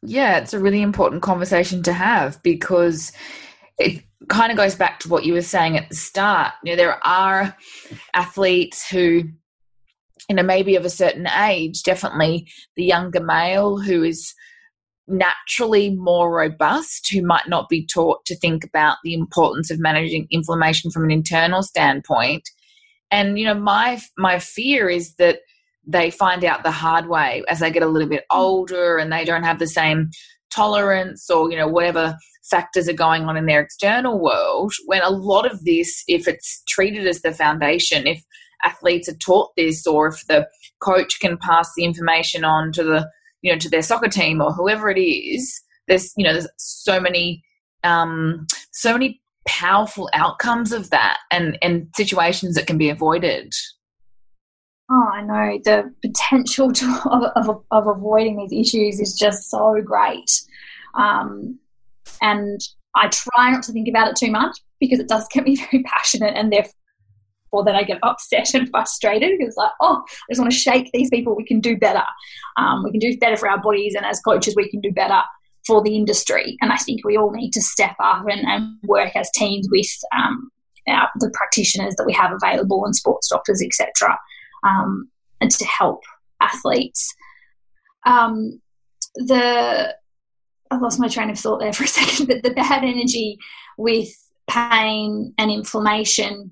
[0.06, 3.13] Yeah, it's a really important conversation to have because
[3.79, 6.53] it kind of goes back to what you were saying at the start.
[6.63, 7.56] You know, there are
[8.13, 9.23] athletes who,
[10.29, 14.34] you know, maybe of a certain age, definitely the younger male who is
[15.07, 20.27] naturally more robust, who might not be taught to think about the importance of managing
[20.31, 22.49] inflammation from an internal standpoint.
[23.11, 25.39] And you know, my my fear is that
[25.85, 29.25] they find out the hard way as they get a little bit older and they
[29.25, 30.09] don't have the same
[30.49, 32.15] tolerance or you know whatever
[32.49, 36.61] factors are going on in their external world when a lot of this if it's
[36.67, 38.23] treated as the foundation if
[38.63, 40.47] athletes are taught this or if the
[40.79, 43.09] coach can pass the information on to the
[43.43, 46.99] you know to their soccer team or whoever it is there's you know there's so
[46.99, 47.43] many
[47.84, 53.53] um so many powerful outcomes of that and and situations that can be avoided.
[54.89, 55.60] Oh i know.
[55.63, 60.29] The potential to, of, of, of avoiding these issues is just so great.
[60.95, 61.60] Um,
[62.21, 62.62] and
[62.95, 65.84] I try not to think about it too much because it does get me very
[65.84, 66.73] passionate and therefore
[67.61, 71.09] then I get upset and frustrated because like, oh, I just want to shake these
[71.09, 71.35] people.
[71.35, 72.03] We can do better.
[72.57, 75.21] Um, we can do better for our bodies and as coaches we can do better
[75.67, 76.57] for the industry.
[76.61, 79.87] And I think we all need to step up and, and work as teams with
[80.15, 80.49] um,
[80.87, 84.17] our, the practitioners that we have available and sports doctors, etc.,
[84.63, 85.09] um,
[85.41, 86.01] and to help
[86.41, 87.13] athletes.
[88.05, 88.61] Um,
[89.15, 89.95] the
[90.71, 93.37] I lost my train of thought there for a second, but the bad energy
[93.77, 94.09] with
[94.49, 96.51] pain and inflammation.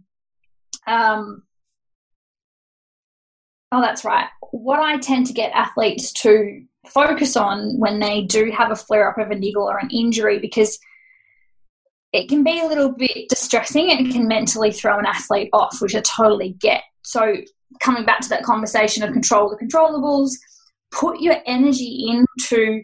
[0.87, 1.43] Um,
[3.71, 4.27] oh, that's right.
[4.51, 9.09] What I tend to get athletes to focus on when they do have a flare
[9.09, 10.79] up of a niggle or an injury, because
[12.11, 15.95] it can be a little bit distressing and can mentally throw an athlete off, which
[15.95, 16.83] I totally get.
[17.03, 17.35] So,
[17.79, 20.31] coming back to that conversation of control the controllables,
[20.91, 22.83] put your energy into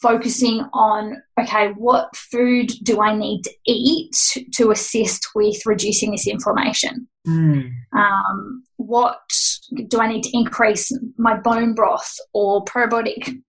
[0.00, 4.16] focusing on okay, what food do I need to eat
[4.54, 7.08] to assist with reducing this inflammation?
[7.26, 7.70] Mm.
[7.96, 9.20] Um, what
[9.88, 13.40] do I need to increase my bone broth or probiotic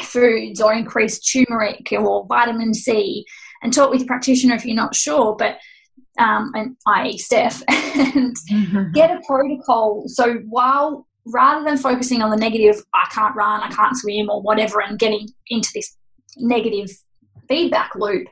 [0.00, 3.24] foods or increase turmeric or vitamin C?
[3.62, 5.58] And talk with a practitioner if you're not sure, but
[6.18, 8.92] um, and I, Steph, and mm-hmm.
[8.92, 10.04] get a protocol.
[10.06, 14.42] So while rather than focusing on the negative, I can't run, I can't swim, or
[14.42, 15.96] whatever, and getting into this
[16.36, 16.90] negative
[17.48, 18.28] feedback loop,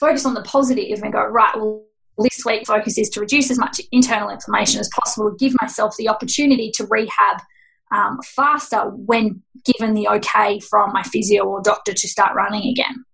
[0.00, 1.84] focus on the positive and go, right, well,
[2.18, 6.08] this week focus is to reduce as much internal inflammation as possible, give myself the
[6.08, 7.42] opportunity to rehab
[7.92, 13.04] um, faster when given the okay from my physio or doctor to start running again,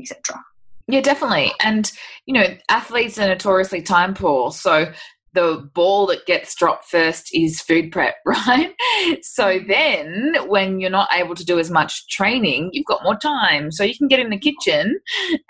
[0.00, 0.42] etc.
[0.86, 1.52] Yeah, definitely.
[1.60, 1.90] And,
[2.26, 4.50] you know, athletes are notoriously time poor.
[4.52, 4.90] So
[5.34, 8.72] the ball that gets dropped first is food prep, right?
[9.22, 9.68] So mm.
[9.68, 13.70] then when you're not able to do as much training, you've got more time.
[13.70, 14.98] So you can get in the kitchen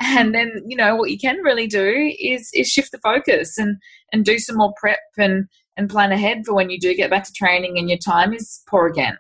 [0.00, 3.76] and then, you know, what you can really do is is shift the focus and
[4.12, 7.24] and do some more prep and and plan ahead for when you do get back
[7.24, 9.16] to training and your time is poor again.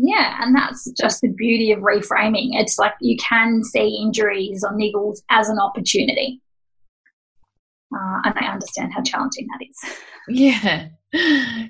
[0.00, 2.50] Yeah, and that's just the beauty of reframing.
[2.52, 6.40] It's like you can see injuries or niggles as an opportunity.
[7.94, 9.94] Uh, and I understand how challenging that is.
[10.30, 10.88] Yeah.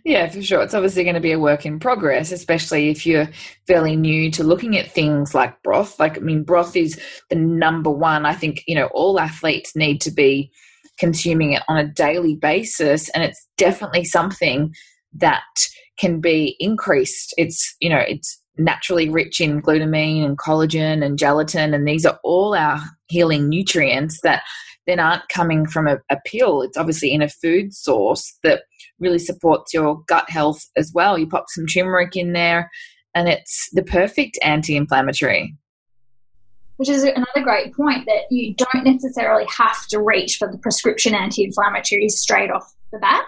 [0.05, 0.63] Yeah, for sure.
[0.63, 3.29] It's obviously going to be a work in progress, especially if you're
[3.69, 6.01] fairly new to looking at things like broth.
[6.01, 7.01] Like, I mean, broth is
[7.31, 8.27] the number one.
[8.27, 10.51] I think, you know, all athletes need to be
[10.99, 13.09] consuming it on a daily basis.
[13.11, 14.75] And it's definitely something
[15.15, 15.45] that
[15.99, 17.33] can be increased.
[17.39, 21.75] It's, you know, it's naturally rich in glutamine and collagen and gelatin.
[21.75, 24.43] And these are all our healing nutrients that
[24.89, 26.63] then aren't coming from a, a, pill.
[26.63, 28.63] It's obviously in a food source that
[28.99, 31.19] really supports your gut health as well.
[31.19, 32.71] You pop some turmeric in there,
[33.15, 35.55] and it's the perfect anti inflammatory.
[36.79, 41.15] Which is another great point that you don't necessarily have to reach for the prescription
[41.15, 43.27] anti inflammatories straight off the bat.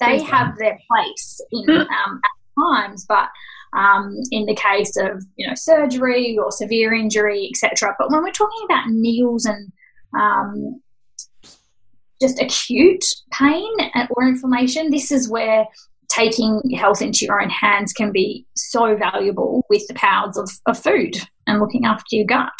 [0.00, 1.70] They have their place in hmm.
[1.70, 3.30] um, at times, but
[3.72, 7.96] um, in the case of you know surgery or severe injury, etc.
[7.98, 9.72] But when we're talking about needles and
[10.18, 10.82] um,
[12.20, 13.70] just acute pain
[14.10, 15.66] or inflammation, this is where
[16.08, 20.78] taking health into your own hands can be so valuable with the powers of, of
[20.78, 22.58] food and looking after your gut.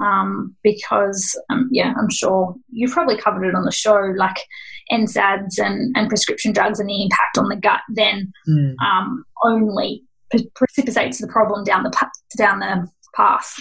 [0.00, 4.36] Um, because, um, yeah, I'm sure you've probably covered it on the show, like
[4.92, 8.74] NSAIDs and, and prescription drugs and the impact on the gut then mm.
[8.80, 10.04] um, only
[10.54, 13.56] precipitates the problem down the down the path.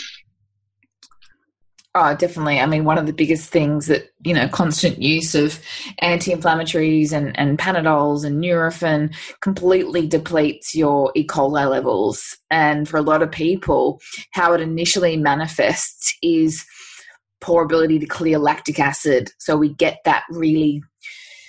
[1.99, 2.59] Oh, definitely.
[2.59, 5.59] I mean, one of the biggest things that, you know, constant use of
[5.97, 11.25] anti inflammatories and, and Panadols and Nurofen completely depletes your E.
[11.25, 12.37] coli levels.
[12.51, 16.63] And for a lot of people, how it initially manifests is
[17.41, 19.31] poor ability to clear lactic acid.
[19.39, 20.83] So we get that really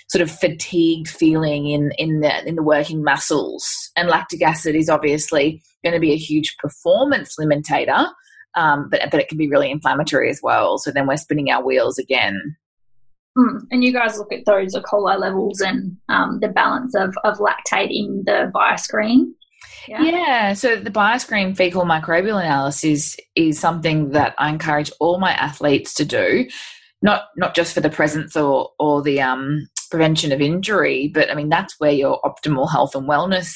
[0.07, 3.71] sort of fatigued feeling in, in, the, in the working muscles.
[3.95, 8.09] And lactic acid is obviously going to be a huge performance limitator
[8.55, 10.77] um, but but it can be really inflammatory as well.
[10.77, 12.55] So then we're spinning our wheels again.
[13.37, 13.61] Mm.
[13.71, 14.79] And you guys look at those E.
[14.81, 19.31] coli levels and um, the balance of, of lactate in the bioscreen.
[19.87, 20.03] Yeah.
[20.03, 20.53] yeah.
[20.53, 26.05] so the bioscreen fecal microbial analysis is something that I encourage all my athletes to
[26.05, 26.47] do,
[27.01, 31.35] not not just for the presence or or the um, prevention of injury, but I
[31.35, 33.55] mean that's where your optimal health and wellness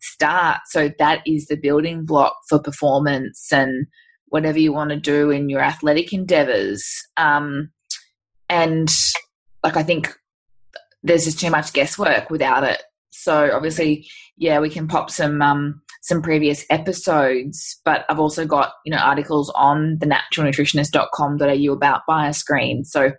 [0.00, 0.60] start.
[0.66, 3.86] So that is the building block for performance and
[4.26, 6.84] whatever you want to do in your athletic endeavors.
[7.16, 7.70] Um,
[8.48, 8.88] and
[9.62, 10.14] like, I think
[11.02, 12.82] there's just too much guesswork without it.
[13.10, 14.06] So obviously,
[14.36, 18.98] yeah, we can pop some um, some previous episodes, but I've also got you know
[18.98, 22.84] articles on the naturalnutritionist.com.au about bioscreen.
[22.84, 23.12] So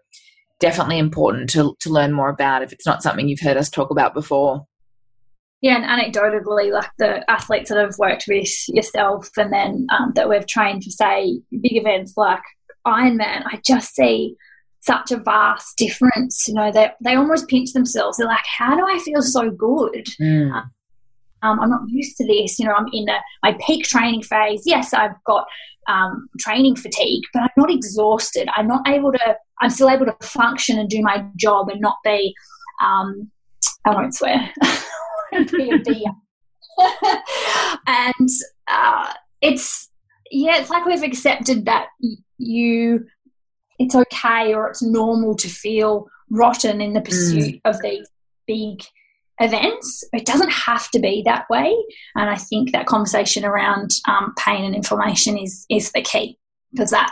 [0.60, 3.90] definitely important to to learn more about if it's not something you've heard us talk
[3.90, 4.66] about before
[5.66, 10.30] yeah, and anecdotally, like the athletes that I've worked with yourself and then um, that
[10.30, 12.44] we've trained for, say, big events like
[12.86, 14.36] Ironman, I just see
[14.82, 16.48] such a vast difference.
[16.48, 18.18] You know, they, they almost pinch themselves.
[18.18, 20.06] They're like, how do I feel so good?
[20.22, 20.52] Mm.
[21.42, 22.60] Um, I'm not used to this.
[22.60, 24.62] You know, I'm in a, my peak training phase.
[24.68, 25.48] Yes, I've got
[25.88, 28.50] um, training fatigue, but I'm not exhausted.
[28.56, 31.98] I'm not able to, I'm still able to function and do my job and not
[32.04, 32.36] be,
[32.84, 33.32] um,
[33.84, 34.54] I won't swear.
[37.88, 38.30] and
[38.68, 39.90] uh, it's
[40.32, 41.88] yeah, it's like we've accepted that
[42.38, 43.06] you
[43.80, 47.62] it's okay or it's normal to feel rotten in the pursuit mm.
[47.66, 48.08] of these
[48.48, 48.82] big
[49.40, 50.04] events.
[50.14, 51.76] It doesn't have to be that way.
[52.16, 56.40] And I think that conversation around um, pain and inflammation is, is the key
[56.72, 57.12] because that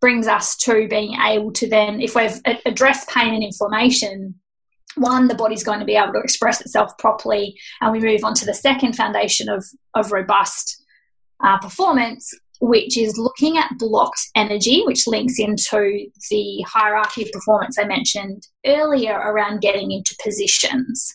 [0.00, 4.34] brings us to being able to then, if we've addressed pain and inflammation,
[4.96, 8.34] one, the body's going to be able to express itself properly, and we move on
[8.34, 9.64] to the second foundation of,
[9.94, 10.82] of robust
[11.42, 17.78] uh, performance, which is looking at blocked energy, which links into the hierarchy of performance
[17.78, 21.14] I mentioned earlier around getting into positions.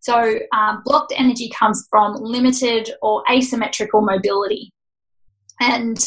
[0.00, 4.72] So, um, blocked energy comes from limited or asymmetrical mobility.
[5.60, 5.98] And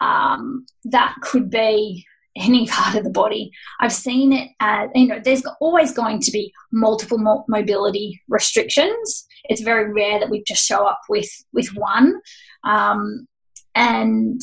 [0.00, 2.06] um, that could be
[2.36, 3.50] any part of the body.
[3.80, 7.18] I've seen it as, you know, there's always going to be multiple
[7.48, 9.26] mobility restrictions.
[9.44, 12.20] It's very rare that we just show up with, with one.
[12.64, 13.28] Um,
[13.74, 14.40] and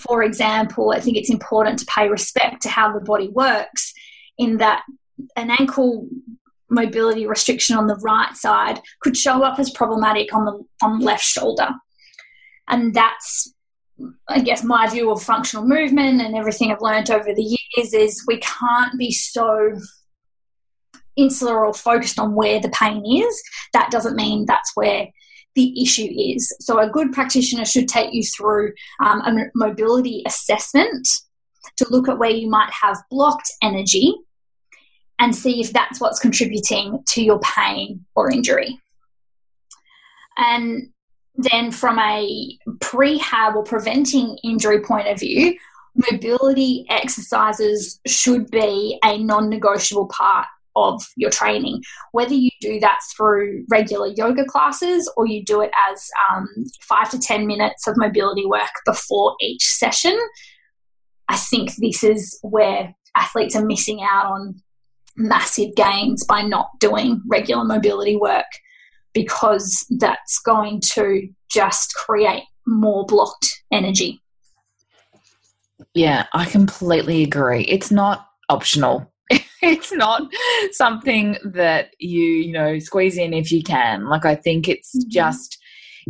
[0.00, 3.92] for example, I think it's important to pay respect to how the body works
[4.38, 4.82] in that
[5.36, 6.08] an ankle
[6.68, 11.04] mobility restriction on the right side could show up as problematic on the on the
[11.04, 11.68] left shoulder.
[12.68, 13.54] And that's
[14.28, 18.24] I guess my view of functional movement and everything I've learned over the years is
[18.26, 19.78] we can't be so
[21.16, 23.42] insular or focused on where the pain is.
[23.72, 25.08] That doesn't mean that's where
[25.54, 26.54] the issue is.
[26.60, 28.72] So, a good practitioner should take you through
[29.04, 31.08] um, a mobility assessment
[31.78, 34.14] to look at where you might have blocked energy
[35.18, 38.78] and see if that's what's contributing to your pain or injury.
[40.36, 40.90] And
[41.36, 45.56] then, from a prehab or preventing injury point of view,
[46.10, 51.82] mobility exercises should be a non negotiable part of your training.
[52.12, 56.46] Whether you do that through regular yoga classes or you do it as um,
[56.82, 60.18] five to 10 minutes of mobility work before each session,
[61.28, 64.62] I think this is where athletes are missing out on
[65.16, 68.44] massive gains by not doing regular mobility work
[69.16, 74.20] because that's going to just create more blocked energy.
[75.94, 77.62] Yeah, I completely agree.
[77.62, 79.10] It's not optional.
[79.62, 80.30] it's not
[80.72, 84.06] something that you, you know, squeeze in if you can.
[84.10, 85.08] Like I think it's mm-hmm.
[85.08, 85.56] just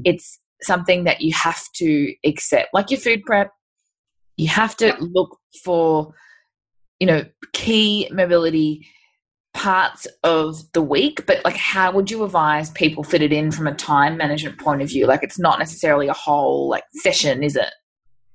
[0.05, 2.75] it's something that you have to accept.
[2.75, 3.53] Like your food prep,
[4.37, 6.13] you have to look for
[6.99, 8.87] you know, key mobility
[9.57, 13.67] parts of the week, but like how would you advise people fit it in from
[13.67, 15.07] a time management point of view?
[15.07, 17.71] Like it's not necessarily a whole like session, is it?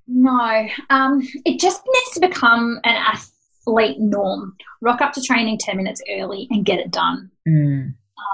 [0.07, 0.67] No.
[0.89, 4.55] Um, it just needs to become an athlete norm.
[4.81, 7.29] Rock up to training 10 minutes early and get it done.
[7.47, 7.93] Mm.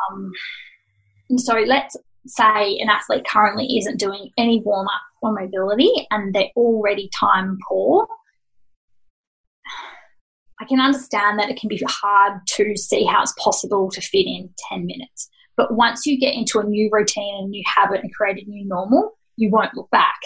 [0.09, 0.31] Um,
[1.35, 6.51] so let's say an athlete currently isn't doing any warm up or mobility and they're
[6.55, 8.07] already time poor
[10.67, 14.49] can understand that it can be hard to see how it's possible to fit in
[14.69, 15.29] 10 minutes.
[15.55, 18.65] But once you get into a new routine, a new habit, and create a new
[18.65, 20.19] normal, you won't look back.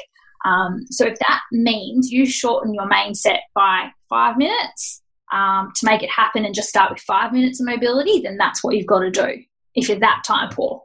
[0.46, 5.86] Um, so if that means you shorten your main set by five minutes um, to
[5.86, 8.88] make it happen and just start with five minutes of mobility, then that's what you've
[8.88, 9.44] got to do
[9.76, 10.82] if you're that time poor.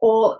[0.00, 0.38] Or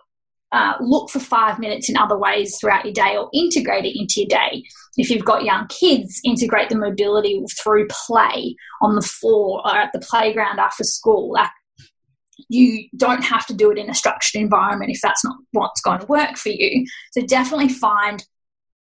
[0.53, 4.21] uh, look for five minutes in other ways throughout your day or integrate it into
[4.21, 4.63] your day.
[4.97, 9.93] If you've got young kids, integrate the mobility through play on the floor or at
[9.93, 11.33] the playground after school.
[11.33, 11.51] Like
[12.49, 16.01] you don't have to do it in a structured environment if that's not what's going
[16.01, 16.85] to work for you.
[17.13, 18.25] So definitely find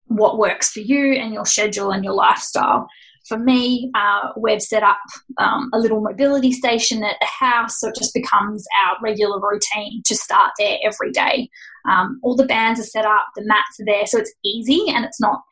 [0.06, 2.88] what works for you and your schedule and your lifestyle
[3.28, 4.98] for me, uh, we've set up
[5.38, 10.02] um, a little mobility station at the house, so it just becomes our regular routine
[10.06, 11.50] to start there every day.
[11.88, 15.04] Um, all the bands are set up, the mats are there, so it's easy and
[15.04, 15.42] it's not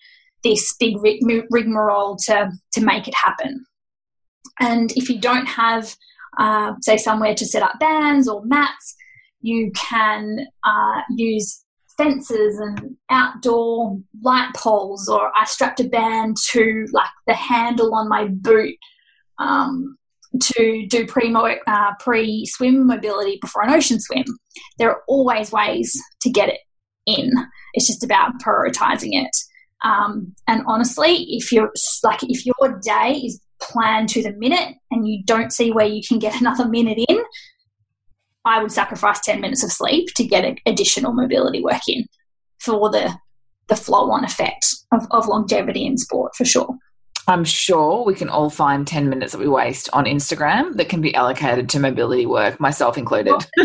[0.42, 0.96] this big
[1.50, 3.64] rigmarole to, to make it happen.
[4.60, 5.96] And if you don't have,
[6.38, 8.96] uh, say, somewhere to set up bands or mats,
[9.40, 11.62] you can uh, use
[11.96, 18.08] fences and outdoor light poles, or I strapped a band to like the handle on
[18.08, 18.76] my boot
[19.38, 19.96] um,
[20.42, 24.24] to do pre uh, pre swim mobility before an ocean swim.
[24.78, 26.60] There are always ways to get it
[27.06, 27.32] in.
[27.74, 29.36] It's just about prioritizing it.
[29.84, 31.72] Um, and honestly, if you're
[32.02, 36.02] like if your day is planned to the minute and you don't see where you
[36.06, 37.22] can get another minute in,
[38.46, 42.06] I would sacrifice 10 minutes of sleep to get additional mobility work in
[42.60, 43.14] for the,
[43.68, 46.78] the flow on effect of, of longevity in sport for sure.
[47.28, 51.00] I'm sure we can all find 10 minutes that we waste on Instagram that can
[51.00, 53.32] be allocated to mobility work, myself included.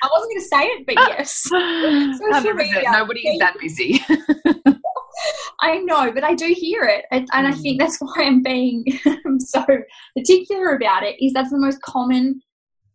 [0.00, 1.48] I wasn't going to say it, but yes.
[2.92, 4.00] Nobody is that busy.
[5.60, 7.04] I know, but I do hear it.
[7.10, 7.50] And, and mm.
[7.50, 8.84] I think that's why I'm being
[9.40, 9.64] so
[10.16, 12.40] particular about it, is that's the most common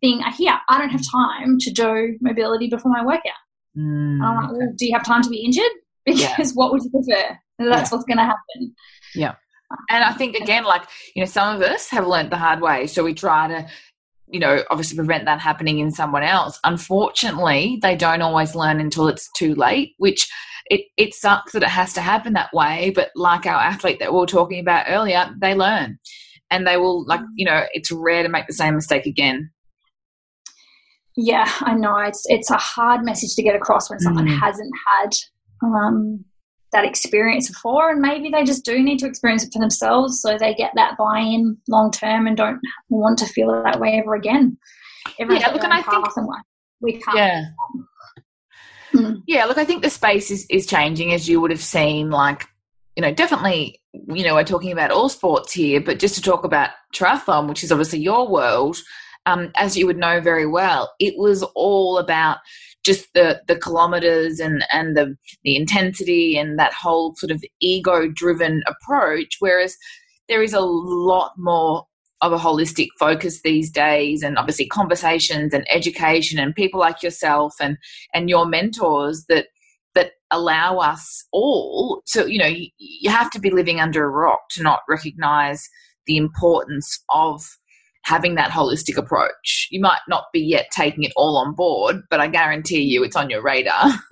[0.03, 0.53] thing I hear.
[0.69, 3.41] I don't have time to do mobility before my workout.
[3.77, 5.63] Mm, I'm like, well, do you have time to be injured?
[6.05, 6.53] Because yeah.
[6.55, 7.37] what would you prefer?
[7.59, 7.95] That's yeah.
[7.95, 8.75] what's going to happen.
[9.15, 9.35] Yeah.
[9.89, 10.83] And I think, again, like,
[11.15, 12.87] you know, some of us have learned the hard way.
[12.87, 13.65] So we try to,
[14.27, 16.59] you know, obviously prevent that happening in someone else.
[16.65, 20.29] Unfortunately, they don't always learn until it's too late, which
[20.65, 22.91] it, it sucks that it has to happen that way.
[22.93, 25.99] But like our athlete that we were talking about earlier, they learn
[26.51, 29.52] and they will, like, you know, it's rare to make the same mistake again.
[31.15, 31.97] Yeah, I know.
[31.97, 34.39] It's it's a hard message to get across when someone mm.
[34.39, 35.09] hasn't had
[35.63, 36.25] um,
[36.71, 40.37] that experience before, and maybe they just do need to experience it for themselves, so
[40.37, 42.59] they get that buy-in long term and don't
[42.89, 44.57] want to feel that way ever again.
[45.19, 46.07] Everyone's yeah, look, and I think
[46.81, 47.17] we can't.
[47.17, 47.45] Yeah.
[48.93, 49.21] Mm.
[49.27, 52.47] Yeah, look, I think the space is, is changing as you would have seen, like,
[52.95, 56.43] you know, definitely, you know, we're talking about all sports here, but just to talk
[56.43, 58.77] about triathlon, which is obviously your world,
[59.25, 62.37] um, as you would know very well, it was all about
[62.83, 68.07] just the the kilometers and and the the intensity and that whole sort of ego
[68.07, 69.37] driven approach.
[69.39, 69.75] Whereas
[70.27, 71.85] there is a lot more
[72.21, 77.53] of a holistic focus these days and obviously conversations and education and people like yourself
[77.59, 77.77] and
[78.13, 79.47] and your mentors that
[79.95, 84.09] that allow us all to you know you, you have to be living under a
[84.09, 85.67] rock to not recognize
[86.05, 87.45] the importance of
[88.03, 89.67] having that holistic approach.
[89.71, 93.15] You might not be yet taking it all on board, but I guarantee you it's
[93.15, 93.91] on your radar.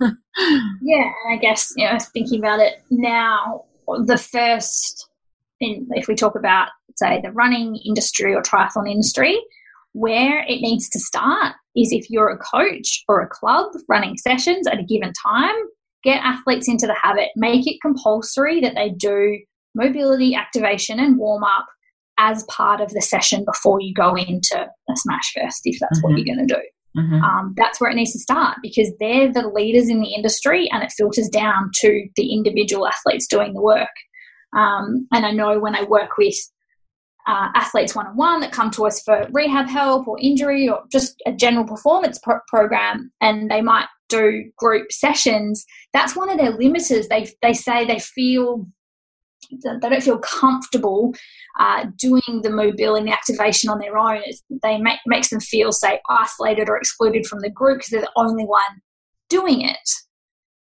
[0.82, 3.64] yeah, I guess, you know, thinking about it now,
[4.06, 5.08] the first,
[5.60, 9.38] in, if we talk about, say, the running industry or triathlon industry,
[9.92, 14.66] where it needs to start is if you're a coach or a club running sessions
[14.66, 15.54] at a given time,
[16.02, 19.38] get athletes into the habit, make it compulsory that they do
[19.74, 21.66] mobility, activation, and warm up
[22.18, 26.12] as part of the session before you go into a smash fest, if that's mm-hmm.
[26.12, 26.60] what you're going to do.
[26.96, 27.24] Mm-hmm.
[27.24, 30.82] Um, that's where it needs to start because they're the leaders in the industry and
[30.82, 33.88] it filters down to the individual athletes doing the work.
[34.54, 36.36] Um, and I know when I work with
[37.26, 40.82] uh, athletes one on one that come to us for rehab help or injury or
[40.90, 45.64] just a general performance pro- program, and they might do group sessions.
[45.92, 47.08] That's one of their limiters.
[47.08, 48.66] They they say they feel
[49.62, 51.14] they don't feel comfortable
[51.58, 54.22] uh, doing the mobility and activation on their own.
[54.24, 58.00] It's, they make makes them feel say isolated or excluded from the group because they're
[58.02, 58.62] the only one
[59.28, 59.88] doing it.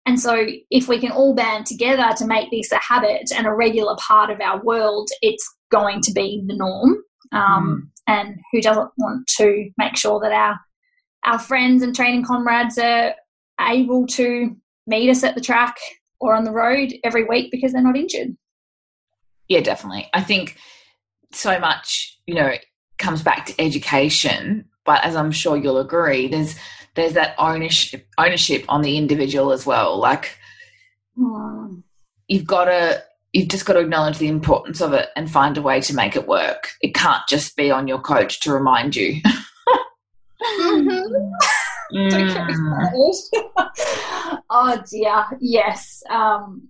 [0.07, 3.53] And so, if we can all band together to make this a habit and a
[3.53, 6.97] regular part of our world, it's going to be the norm.
[7.33, 7.91] Um, mm.
[8.07, 10.59] And who doesn't want to make sure that our
[11.25, 13.15] our friends and training comrades are
[13.61, 14.57] able to
[14.87, 15.77] meet us at the track
[16.21, 18.37] or on the road every week because they're not injured?
[19.49, 20.09] Yeah, definitely.
[20.13, 20.57] I think
[21.33, 22.53] so much, you know,
[22.99, 26.57] comes back to education, but as I'm sure you'll agree, there's
[26.95, 29.99] there's that ownership ownership on the individual as well.
[29.99, 30.37] Like
[31.17, 31.83] mm.
[32.27, 35.63] you've got to you've just got to acknowledge the importance of it and find a
[35.63, 36.71] way to make it work.
[36.81, 39.21] It can't just be on your coach to remind you.
[40.43, 40.89] mm-hmm.
[41.95, 42.33] mm.
[44.51, 46.03] oh dear, yes.
[46.11, 46.69] Um,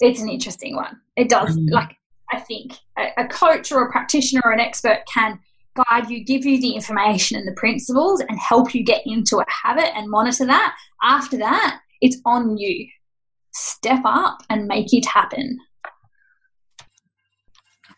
[0.00, 1.00] it's an interesting one.
[1.16, 1.56] It does.
[1.56, 1.70] Mm.
[1.70, 1.96] Like,
[2.32, 5.38] I think a, a coach or a practitioner or an expert can
[5.76, 9.44] guide you, give you the information and the principles, and help you get into a
[9.48, 10.76] habit and monitor that.
[11.02, 12.88] After that, it's on you.
[13.52, 15.58] Step up and make it happen.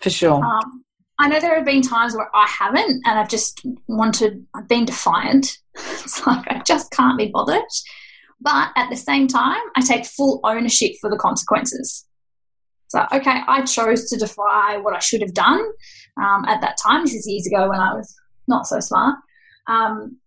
[0.00, 0.44] For sure.
[0.44, 0.84] Um,
[1.18, 4.84] I know there have been times where I haven't, and I've just wanted, I've been
[4.84, 5.58] defiant.
[5.74, 7.62] it's like I just can't be bothered.
[8.40, 12.06] But at the same time, I take full ownership for the consequences.
[12.88, 15.60] So, okay, I chose to defy what I should have done
[16.22, 17.04] um, at that time.
[17.04, 18.14] This is years ago when I was
[18.46, 19.16] not so smart.
[19.66, 20.18] Um,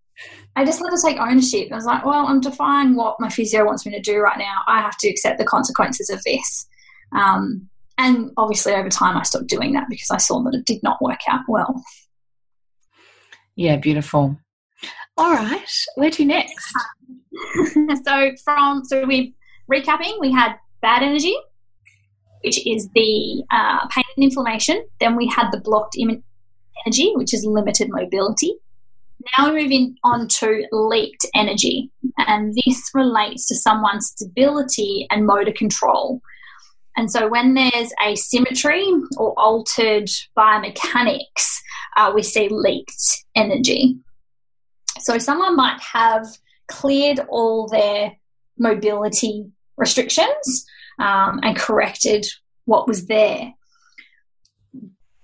[0.56, 1.72] I just had to take ownership.
[1.72, 4.62] I was like, well, I'm defying what my physio wants me to do right now.
[4.68, 6.68] I have to accept the consequences of this.
[7.16, 10.84] Um, and obviously, over time, I stopped doing that because I saw that it did
[10.84, 11.82] not work out well.
[13.56, 14.38] Yeah, beautiful.
[15.18, 16.74] All right, where to next?
[18.06, 19.34] so from so we
[19.72, 21.36] recapping, we had bad energy,
[22.44, 24.86] which is the uh, pain and inflammation.
[25.00, 28.56] Then we had the blocked energy, which is limited mobility.
[29.38, 35.52] Now we're moving on to leaked energy, and this relates to someone's stability and motor
[35.52, 36.22] control.
[36.96, 38.86] And so, when there's asymmetry
[39.18, 41.60] or altered biomechanics,
[41.98, 43.98] uh, we see leaked energy.
[45.00, 46.26] So, someone might have
[46.70, 48.14] cleared all their
[48.58, 49.48] mobility
[49.78, 50.66] restrictions
[51.00, 52.26] um, and corrected
[52.66, 53.54] what was there.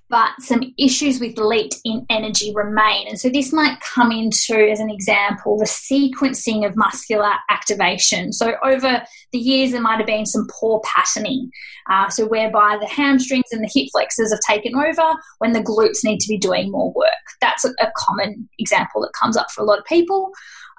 [0.09, 3.07] but some issues with leaked in energy remain.
[3.07, 8.31] And so this might come into, as an example, the sequencing of muscular activation.
[8.31, 11.49] So over the years, there might have been some poor patterning.
[11.89, 16.03] Uh, so whereby the hamstrings and the hip flexors have taken over when the glutes
[16.03, 17.09] need to be doing more work.
[17.41, 20.31] That's a, a common example that comes up for a lot of people.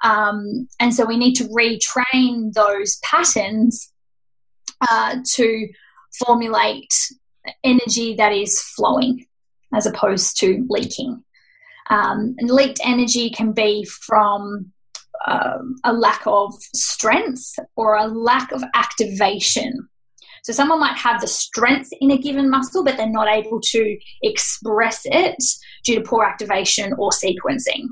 [0.03, 3.92] Um, and so we need to retrain those patterns
[4.88, 5.68] uh, to
[6.24, 6.92] formulate
[7.64, 9.26] energy that is flowing
[9.74, 11.22] as opposed to leaking.
[11.88, 14.72] Um, and leaked energy can be from
[15.26, 19.88] um, a lack of strength or a lack of activation.
[20.42, 23.99] So, someone might have the strength in a given muscle, but they're not able to
[24.22, 25.42] express it
[25.84, 27.88] due to poor activation or sequencing.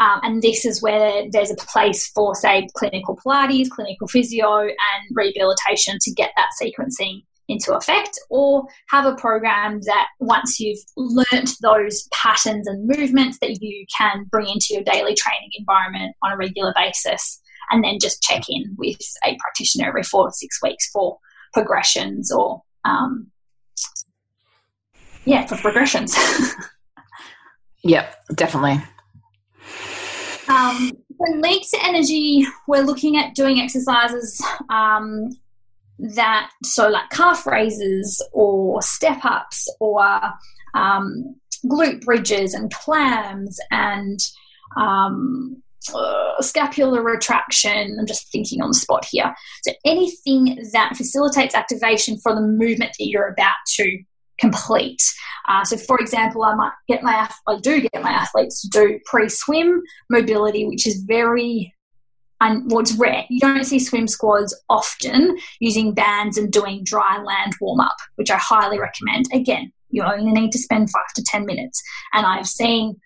[0.00, 4.72] Um, and this is where there's a place for, say, clinical Pilates, clinical physio, and
[5.12, 11.50] rehabilitation to get that sequencing into effect, or have a program that once you've learnt
[11.60, 16.36] those patterns and movements that you can bring into your daily training environment on a
[16.36, 17.40] regular basis,
[17.70, 21.18] and then just check in with a practitioner every four to six weeks for
[21.52, 23.30] progressions or, um,
[25.24, 26.16] yeah, for progressions.
[27.82, 28.82] yep, definitely.
[30.48, 35.30] Um, for leaked energy, we're looking at doing exercises um,
[35.98, 40.04] that, so like calf raises or step ups or
[40.74, 41.36] um,
[41.66, 44.18] glute bridges and clams and
[44.76, 45.62] um,
[45.94, 47.96] uh, scapular retraction.
[47.98, 49.34] I'm just thinking on the spot here.
[49.62, 54.02] So anything that facilitates activation for the movement that you're about to
[54.38, 55.02] complete.
[55.48, 58.98] Uh, so, for example, I might get my I do get my athletes to do
[59.04, 61.74] pre-swim mobility, which is very
[62.40, 63.24] and well, rare.
[63.30, 68.30] You don't see swim squads often using bands and doing dry land warm up, which
[68.30, 69.26] I highly recommend.
[69.32, 71.82] Again, you only need to spend five to ten minutes,
[72.12, 73.00] and I've seen.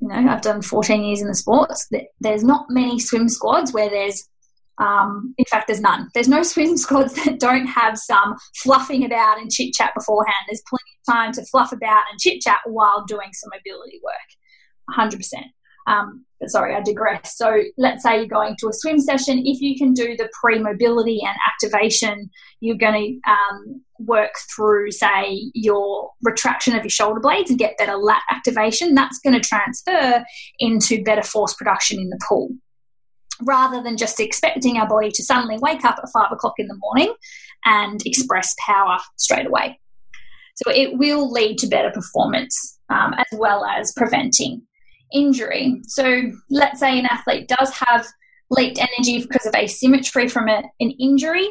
[0.00, 1.88] You know, I've done 14 years in the sports.
[2.20, 4.28] There's not many swim squads where there's
[4.78, 6.08] um, in fact, there's none.
[6.14, 10.44] There's no swim squads that don't have some fluffing about and chit chat beforehand.
[10.48, 14.14] There's plenty of time to fluff about and chit chat while doing some mobility work.
[14.98, 15.18] 100%.
[15.86, 17.36] Um, but sorry, I digress.
[17.36, 19.42] So let's say you're going to a swim session.
[19.44, 24.90] If you can do the pre mobility and activation, you're going to um, work through,
[24.92, 28.94] say, your retraction of your shoulder blades and get better lat activation.
[28.94, 30.24] That's going to transfer
[30.58, 32.50] into better force production in the pool
[33.44, 36.76] rather than just expecting our body to suddenly wake up at five o'clock in the
[36.76, 37.14] morning
[37.64, 39.78] and express power straight away.
[40.56, 44.62] So it will lead to better performance um, as well as preventing
[45.12, 45.80] injury.
[45.86, 48.06] So let's say an athlete does have
[48.50, 51.48] leaked energy because of asymmetry from a, an injury.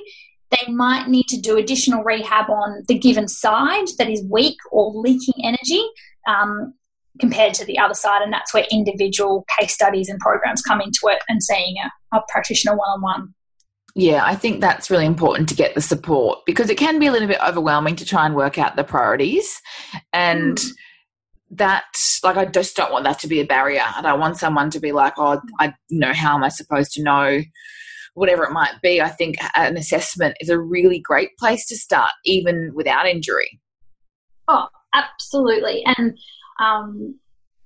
[0.51, 4.91] They might need to do additional rehab on the given side that is weak or
[4.93, 5.83] leaking energy.
[6.27, 6.75] Um,
[7.20, 8.22] compared to the other side.
[8.22, 12.22] And that's where individual case studies and programs come into it and seeing a, a
[12.30, 13.34] practitioner one on one.
[13.95, 17.11] Yeah, I think that's really important to get the support because it can be a
[17.11, 19.61] little bit overwhelming to try and work out the priorities.
[20.11, 20.72] And mm.
[21.51, 21.86] that,
[22.24, 23.84] like, I just don't want that to be a barrier.
[23.86, 26.93] I don't want someone to be like, oh, I you know, how am I supposed
[26.93, 27.41] to know?
[28.16, 32.11] Whatever it might be, I think an assessment is a really great place to start,
[32.26, 33.59] even without injury.
[34.47, 35.84] Oh, absolutely.
[35.97, 36.18] And
[36.59, 37.19] um,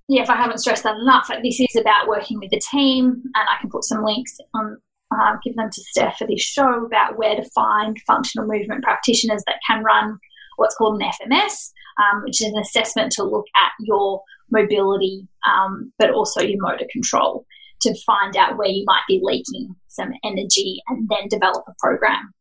[0.07, 3.21] yeah, if I haven't stressed that enough, like this is about working with the team,
[3.35, 4.77] and I can put some links on,
[5.11, 9.43] uh, give them to Steph for this show about where to find functional movement practitioners
[9.47, 10.17] that can run
[10.55, 14.21] what's called an FMS, um, which is an assessment to look at your
[14.51, 17.45] mobility, um, but also your motor control
[17.81, 22.33] to find out where you might be leaking some energy and then develop a program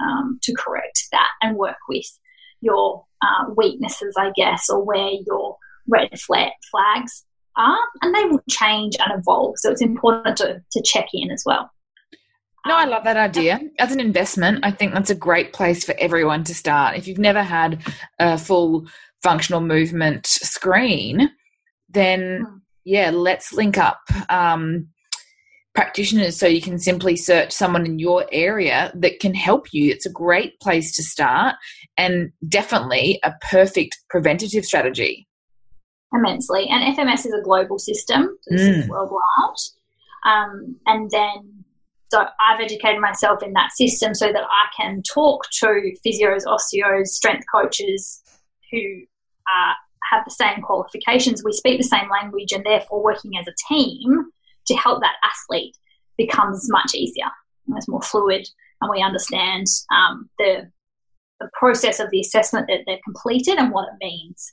[0.00, 2.06] um, to correct that and work with
[2.60, 5.56] your uh, weaknesses, I guess, or where your
[5.88, 7.24] red flag flags
[7.56, 9.54] are, and they will change and evolve.
[9.58, 11.70] So it's important to, to check in as well.
[12.66, 13.60] No, I love that idea.
[13.78, 16.96] As an investment, I think that's a great place for everyone to start.
[16.96, 17.82] If you've never had
[18.18, 18.86] a full
[19.22, 21.30] functional movement screen,
[21.90, 22.56] then hmm.
[22.84, 24.88] yeah, let's link up um,
[25.74, 29.90] practitioners so you can simply search someone in your area that can help you.
[29.90, 31.56] It's a great place to start
[31.98, 35.26] and definitely a perfect preventative strategy
[36.14, 36.68] immensely.
[36.68, 38.78] And FMS is a global system, so this mm.
[38.80, 39.20] is worldwide.
[40.24, 41.64] Um, and then,
[42.10, 47.08] so I've educated myself in that system so that I can talk to physios, osteos,
[47.08, 48.22] strength coaches
[48.70, 49.74] who uh,
[50.10, 51.42] have the same qualifications.
[51.44, 54.24] We speak the same language, and therefore, working as a team
[54.66, 55.76] to help that athlete
[56.16, 57.30] becomes much easier.
[57.76, 58.46] It's more fluid,
[58.80, 60.70] and we understand um, the
[61.40, 64.52] the process of the assessment that they've completed and what it means.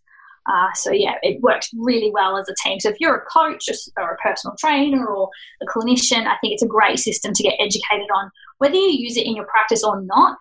[0.50, 2.80] Uh, so yeah, it works really well as a team.
[2.80, 5.30] So if you're a coach or a personal trainer or
[5.62, 9.18] a clinician, I think it's a great system to get educated on whether you use
[9.18, 10.38] it in your practice or not,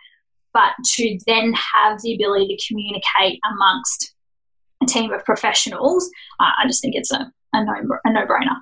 [0.54, 4.14] but to then have the ability to communicate amongst
[4.82, 6.08] a team of professionals.
[6.38, 7.74] Uh, I just think it's a, a no
[8.04, 8.56] a no brainer.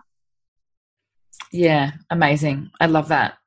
[1.53, 2.71] Yeah, amazing.
[2.81, 3.39] I love that.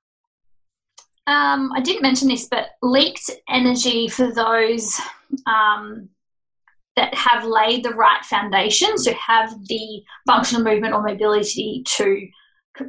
[1.28, 5.00] Um, I didn't mention this, but leaked energy for those
[5.46, 6.10] um,
[6.96, 12.28] that have laid the right foundation, so have the functional movement or mobility to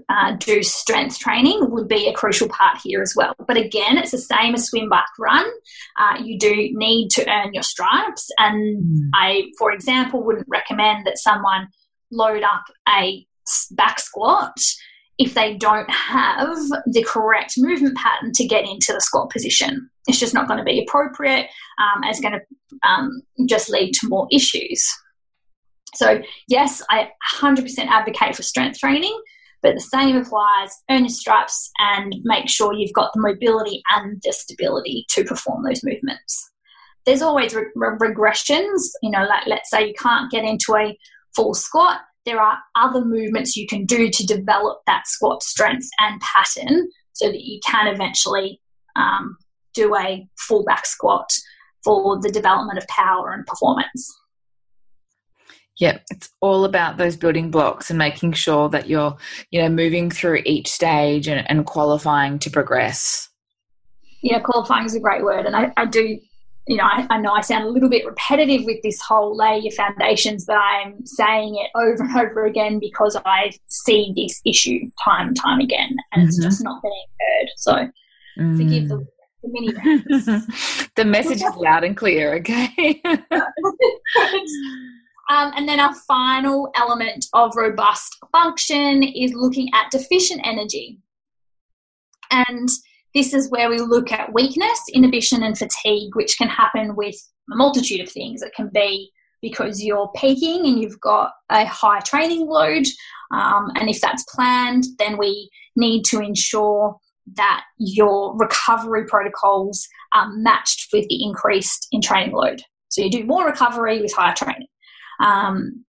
[0.08, 3.34] uh, do strength training would be a crucial part here as well.
[3.46, 5.44] But again, it's the same as swim, bike, run.
[5.98, 9.10] Uh, you do need to earn your stripes, and mm.
[9.14, 11.68] I, for example, wouldn't recommend that someone
[12.10, 13.26] load up a
[13.72, 14.56] back squat
[15.18, 16.48] if they don't have
[16.86, 19.88] the correct movement pattern to get into the squat position.
[20.08, 21.46] It's just not going to be appropriate.
[21.80, 24.84] Um, it's going to um, just lead to more issues.
[25.94, 29.16] So, yes, I 100% advocate for strength training,
[29.62, 34.20] but the same applies earn your stripes and make sure you've got the mobility and
[34.24, 36.50] the stability to perform those movements.
[37.04, 40.96] There's always re- regressions, you know, like let's say you can't get into a
[41.34, 46.20] full squat there are other movements you can do to develop that squat strength and
[46.20, 48.60] pattern so that you can eventually
[48.96, 49.36] um,
[49.74, 51.30] do a full back squat
[51.84, 54.16] for the development of power and performance.
[55.78, 59.16] Yep, it's all about those building blocks and making sure that you're,
[59.50, 63.28] you know, moving through each stage and, and qualifying to progress.
[64.22, 66.20] Yeah, qualifying is a great word, and I, I do
[66.66, 69.58] you know, I, I, know I sound a little bit repetitive with this whole lay
[69.58, 74.88] your foundations, but I'm saying it over and over again because I see this issue
[75.04, 76.28] time and time again, and mm-hmm.
[76.28, 77.48] it's just not being heard.
[77.56, 77.88] So
[78.38, 78.56] mm.
[78.56, 79.04] forgive the,
[79.42, 79.72] the mini
[80.94, 83.00] The message is loud and clear, okay?
[83.04, 83.18] um,
[85.56, 91.00] and then our final element of robust function is looking at deficient energy.
[92.30, 92.68] And
[93.14, 97.16] this is where we look at weakness, inhibition, and fatigue, which can happen with
[97.52, 98.42] a multitude of things.
[98.42, 99.10] It can be
[99.40, 102.86] because you're peaking and you've got a high training load.
[103.32, 106.96] Um, and if that's planned, then we need to ensure
[107.34, 112.62] that your recovery protocols are matched with the increased in training load.
[112.88, 114.68] So you do more recovery with higher training.
[115.20, 115.84] Um,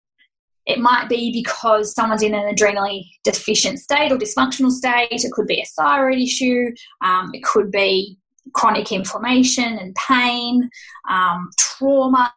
[0.69, 5.09] it might be because someone's in an adrenally deficient state or dysfunctional state.
[5.11, 6.71] It could be a thyroid issue.
[7.03, 8.19] Um, it could be
[8.53, 10.69] chronic inflammation and pain,
[11.09, 12.33] um, trauma.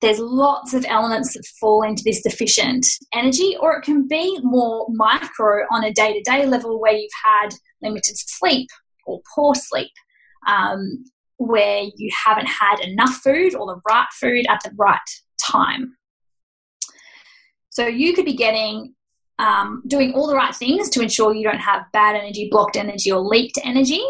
[0.00, 4.86] There's lots of elements that fall into this deficient energy, or it can be more
[4.90, 7.50] micro on a day to day level where you've had
[7.82, 8.68] limited sleep
[9.04, 9.92] or poor sleep,
[10.46, 11.04] um,
[11.36, 15.00] where you haven't had enough food or the right food at the right
[15.38, 15.96] time.
[17.76, 18.94] So you could be getting
[19.38, 23.12] um, doing all the right things to ensure you don't have bad energy, blocked energy,
[23.12, 24.02] or leaked energy.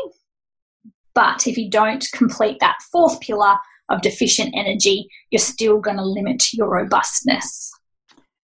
[1.16, 3.56] But if you don't complete that fourth pillar
[3.88, 7.72] of deficient energy, you're still going to limit your robustness.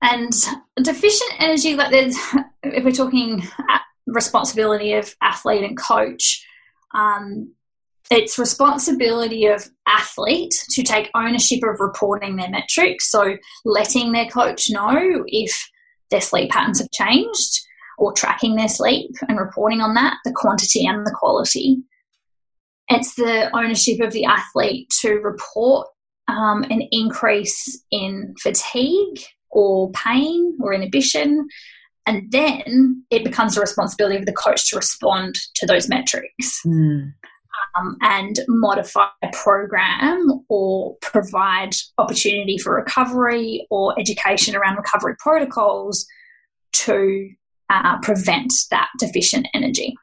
[0.00, 0.32] And
[0.82, 2.16] deficient energy, like there's,
[2.62, 3.46] if we're talking
[4.06, 6.46] responsibility of athlete and coach,
[6.94, 7.52] um,
[8.10, 14.68] it's responsibility of athlete to take ownership of reporting their metrics so letting their coach
[14.68, 15.70] know if
[16.10, 17.60] their sleep patterns have changed
[17.98, 21.82] or tracking their sleep and reporting on that the quantity and the quality.
[22.88, 25.86] It's the ownership of the athlete to report
[26.26, 31.46] um, an increase in fatigue or pain or inhibition
[32.06, 36.60] and then it becomes the responsibility of the coach to respond to those metrics.
[36.66, 37.12] Mm
[37.78, 46.06] um, and modify a program or provide opportunity for recovery or education around recovery protocols
[46.72, 47.28] to
[47.70, 49.94] uh, prevent that deficient energy.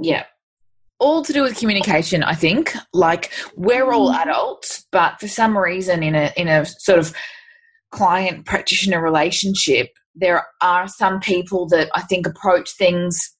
[0.00, 0.24] Yeah.
[1.00, 2.74] All to do with communication, I think.
[2.92, 4.28] Like we're all mm-hmm.
[4.28, 7.14] adults, but for some reason in a in a sort of
[7.90, 13.36] client practitioner relationship, there are some people that I think approach things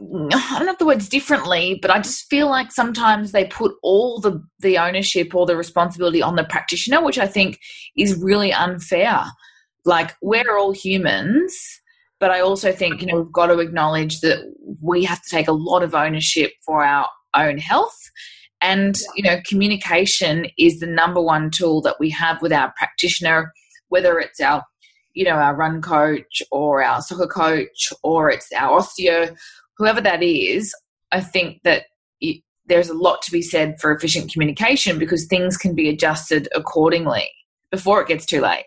[0.00, 3.74] I don't know if the words differently, but I just feel like sometimes they put
[3.82, 7.58] all the the ownership or the responsibility on the practitioner, which I think
[7.96, 9.24] is really unfair.
[9.84, 11.56] Like we're all humans,
[12.20, 14.44] but I also think you know we've got to acknowledge that
[14.80, 17.98] we have to take a lot of ownership for our own health.
[18.60, 23.52] And you know, communication is the number one tool that we have with our practitioner,
[23.88, 24.62] whether it's our
[25.14, 29.34] you know our run coach or our soccer coach or it's our osteo
[29.78, 30.74] whoever that is,
[31.12, 31.84] I think that
[32.20, 36.48] it, there's a lot to be said for efficient communication because things can be adjusted
[36.54, 37.28] accordingly
[37.70, 38.64] before it gets too late.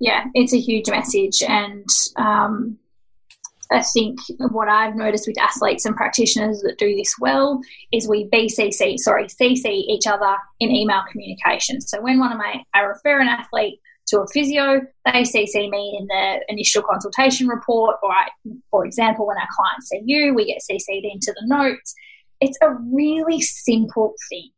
[0.00, 1.42] Yeah, it's a huge message.
[1.46, 1.86] And
[2.16, 2.78] um,
[3.70, 4.18] I think
[4.50, 7.60] what I've noticed with athletes and practitioners that do this well
[7.92, 11.80] is we BCC, sorry, CC each other in email communication.
[11.80, 13.80] So when one of my, I refer an athlete
[14.12, 18.28] to a physio, they CC me in the initial consultation report, or I,
[18.70, 21.94] for example, when our clients see you, we get CC'd into the notes.
[22.40, 24.50] It's a really simple thing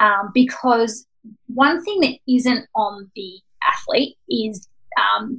[0.00, 1.06] um, because
[1.46, 5.38] one thing that isn't on the athlete is um,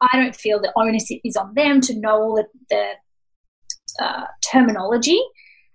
[0.00, 5.20] I don't feel the onus is on them to know all the, the uh, terminology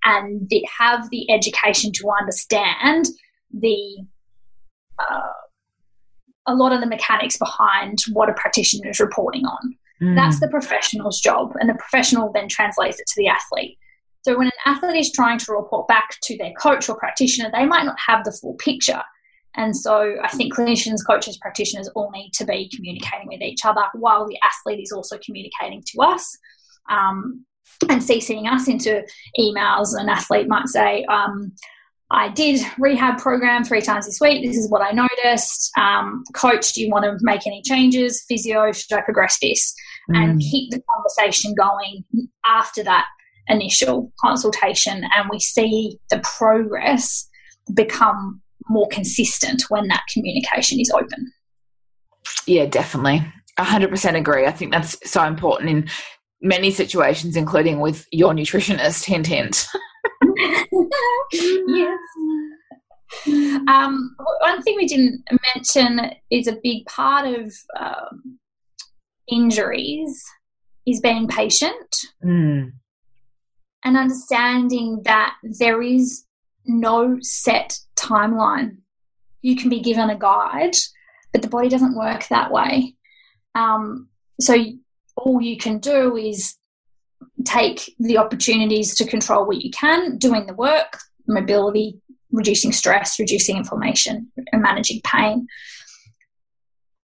[0.05, 3.05] and the, have the education to understand
[3.51, 4.05] the
[4.99, 5.21] uh,
[6.47, 9.75] a lot of the mechanics behind what a practitioner is reporting on.
[10.01, 10.15] Mm.
[10.15, 13.77] That's the professional's job, and the professional then translates it to the athlete.
[14.23, 17.65] So when an athlete is trying to report back to their coach or practitioner, they
[17.65, 19.01] might not have the full picture.
[19.55, 23.83] And so I think clinicians, coaches, practitioners all need to be communicating with each other
[23.93, 26.37] while the athlete is also communicating to us.
[26.89, 27.45] Um,
[27.89, 29.03] and CCing us into
[29.37, 31.53] emails, an athlete might say, um,
[32.13, 34.45] I did rehab program three times this week.
[34.45, 35.71] This is what I noticed.
[35.77, 38.23] Um, coach, do you want to make any changes?
[38.27, 39.73] Physio, should I progress this?
[40.11, 40.17] Mm.
[40.17, 42.03] And keep the conversation going
[42.45, 43.07] after that
[43.47, 45.03] initial consultation.
[45.15, 47.27] And we see the progress
[47.73, 51.31] become more consistent when that communication is open.
[52.45, 53.25] Yeah, definitely.
[53.59, 54.45] 100% agree.
[54.45, 55.89] I think that's so important in
[56.41, 59.05] many situations, including with your nutritionist.
[59.05, 59.67] Hint, hint.
[61.31, 61.99] yes.
[63.67, 65.23] Um, one thing we didn't
[65.55, 68.39] mention is a big part of um,
[69.27, 70.23] injuries
[70.85, 72.71] is being patient mm.
[73.83, 76.25] and understanding that there is
[76.65, 78.77] no set timeline.
[79.41, 80.75] You can be given a guide,
[81.31, 82.95] but the body doesn't work that way.
[83.55, 84.09] Um,
[84.39, 84.55] so
[85.15, 86.55] all you can do is
[87.45, 91.99] take the opportunities to control what you can, doing the work, mobility,
[92.31, 95.47] reducing stress, reducing inflammation, and managing pain.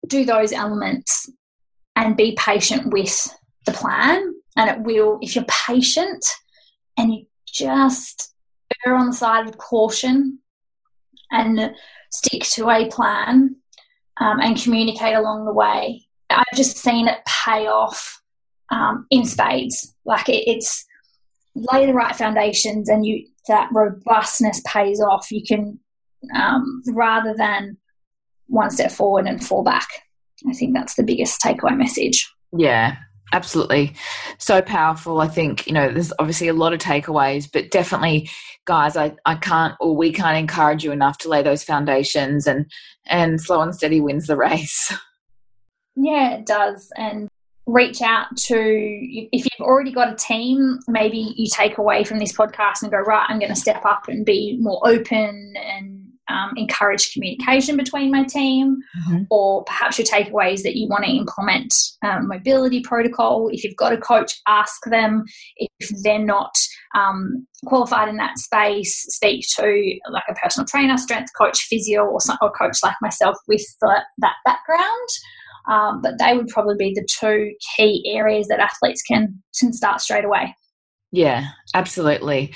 [0.08, 1.30] Do those elements
[1.96, 3.28] and be patient with
[3.66, 4.34] the plan.
[4.56, 6.26] And it will, if you're patient
[6.98, 8.34] and you just
[8.86, 10.40] err on the side of caution
[11.32, 11.72] and
[12.12, 13.56] stick to a plan
[14.20, 18.17] um, and communicate along the way, I've just seen it pay off
[18.72, 19.94] um, in spades.
[20.06, 20.86] Like it, it's
[21.56, 25.32] lay the right foundations, and you that robustness pays off.
[25.32, 25.80] You can
[26.36, 27.78] um, rather than
[28.48, 29.88] one step forward and fall back.
[30.48, 32.30] I think that's the biggest takeaway message.
[32.56, 32.98] Yeah,
[33.34, 33.94] absolutely.
[34.38, 35.20] So powerful.
[35.20, 38.30] I think, you know, there's obviously a lot of takeaways, but definitely,
[38.66, 42.66] guys, I, I can't or we can't encourage you enough to lay those foundations and
[43.08, 44.94] and slow and steady wins the race.
[46.00, 46.92] Yeah, it does.
[46.96, 47.28] And
[47.68, 52.32] reach out to if you've already got a team maybe you take away from this
[52.32, 56.54] podcast and go right i'm going to step up and be more open and um,
[56.56, 59.24] encourage communication between my team mm-hmm.
[59.30, 63.50] or perhaps your takeaways that you want to implement um, mobility protocol.
[63.52, 65.26] If you've got a coach ask them.
[65.56, 66.54] If they're not
[66.96, 72.20] um, qualified in that space speak to like a personal trainer strength coach physio or,
[72.22, 75.10] some, or coach like myself with the, that background
[75.70, 80.02] um, but they would probably be the two key areas that athletes can, can start
[80.02, 80.56] straight away.
[81.12, 82.54] Yeah, absolutely.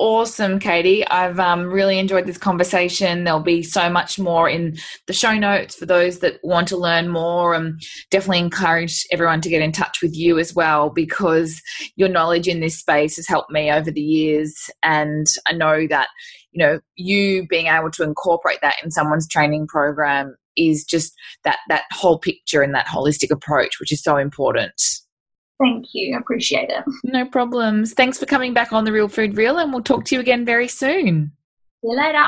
[0.00, 1.04] Awesome, Katee.
[1.08, 3.22] I've um, really enjoyed this conversation.
[3.22, 7.08] There'll be so much more in the show notes for those that want to learn
[7.08, 7.54] more.
[7.54, 11.62] And definitely encourage everyone to get in touch with you as well because
[11.94, 14.68] your knowledge in this space has helped me over the years.
[14.82, 16.08] And I know that,
[16.50, 21.12] you know, you being able to incorporate that in someone's training program is just
[21.44, 24.72] that that whole picture and that holistic approach, which is so important.
[25.60, 26.16] Thank you.
[26.18, 26.84] Appreciate it.
[27.04, 27.94] No problems.
[27.94, 30.44] Thanks for coming back on the Real Food Reel, and we'll talk to you again
[30.44, 31.32] very soon.
[31.82, 32.24] See you later.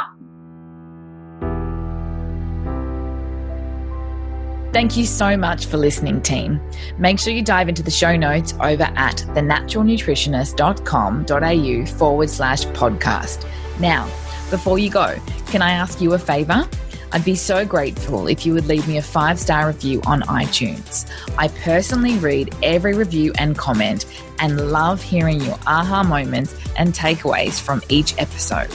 [4.72, 6.60] Thank you so much for listening, team.
[6.98, 13.48] Make sure you dive into the show notes over at thenaturalnutritionist.com.au forward slash podcast.
[13.80, 14.04] Now,
[14.50, 15.16] before you go,
[15.46, 16.68] can I ask you a favor?
[17.12, 21.10] I'd be so grateful if you would leave me a five star review on iTunes.
[21.38, 24.06] I personally read every review and comment
[24.38, 28.70] and love hearing your aha moments and takeaways from each episode.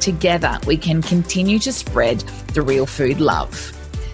[0.00, 2.20] Together, we can continue to spread
[2.54, 3.72] the real food love.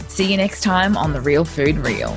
[0.09, 2.17] See you next time on The Real Food Reel.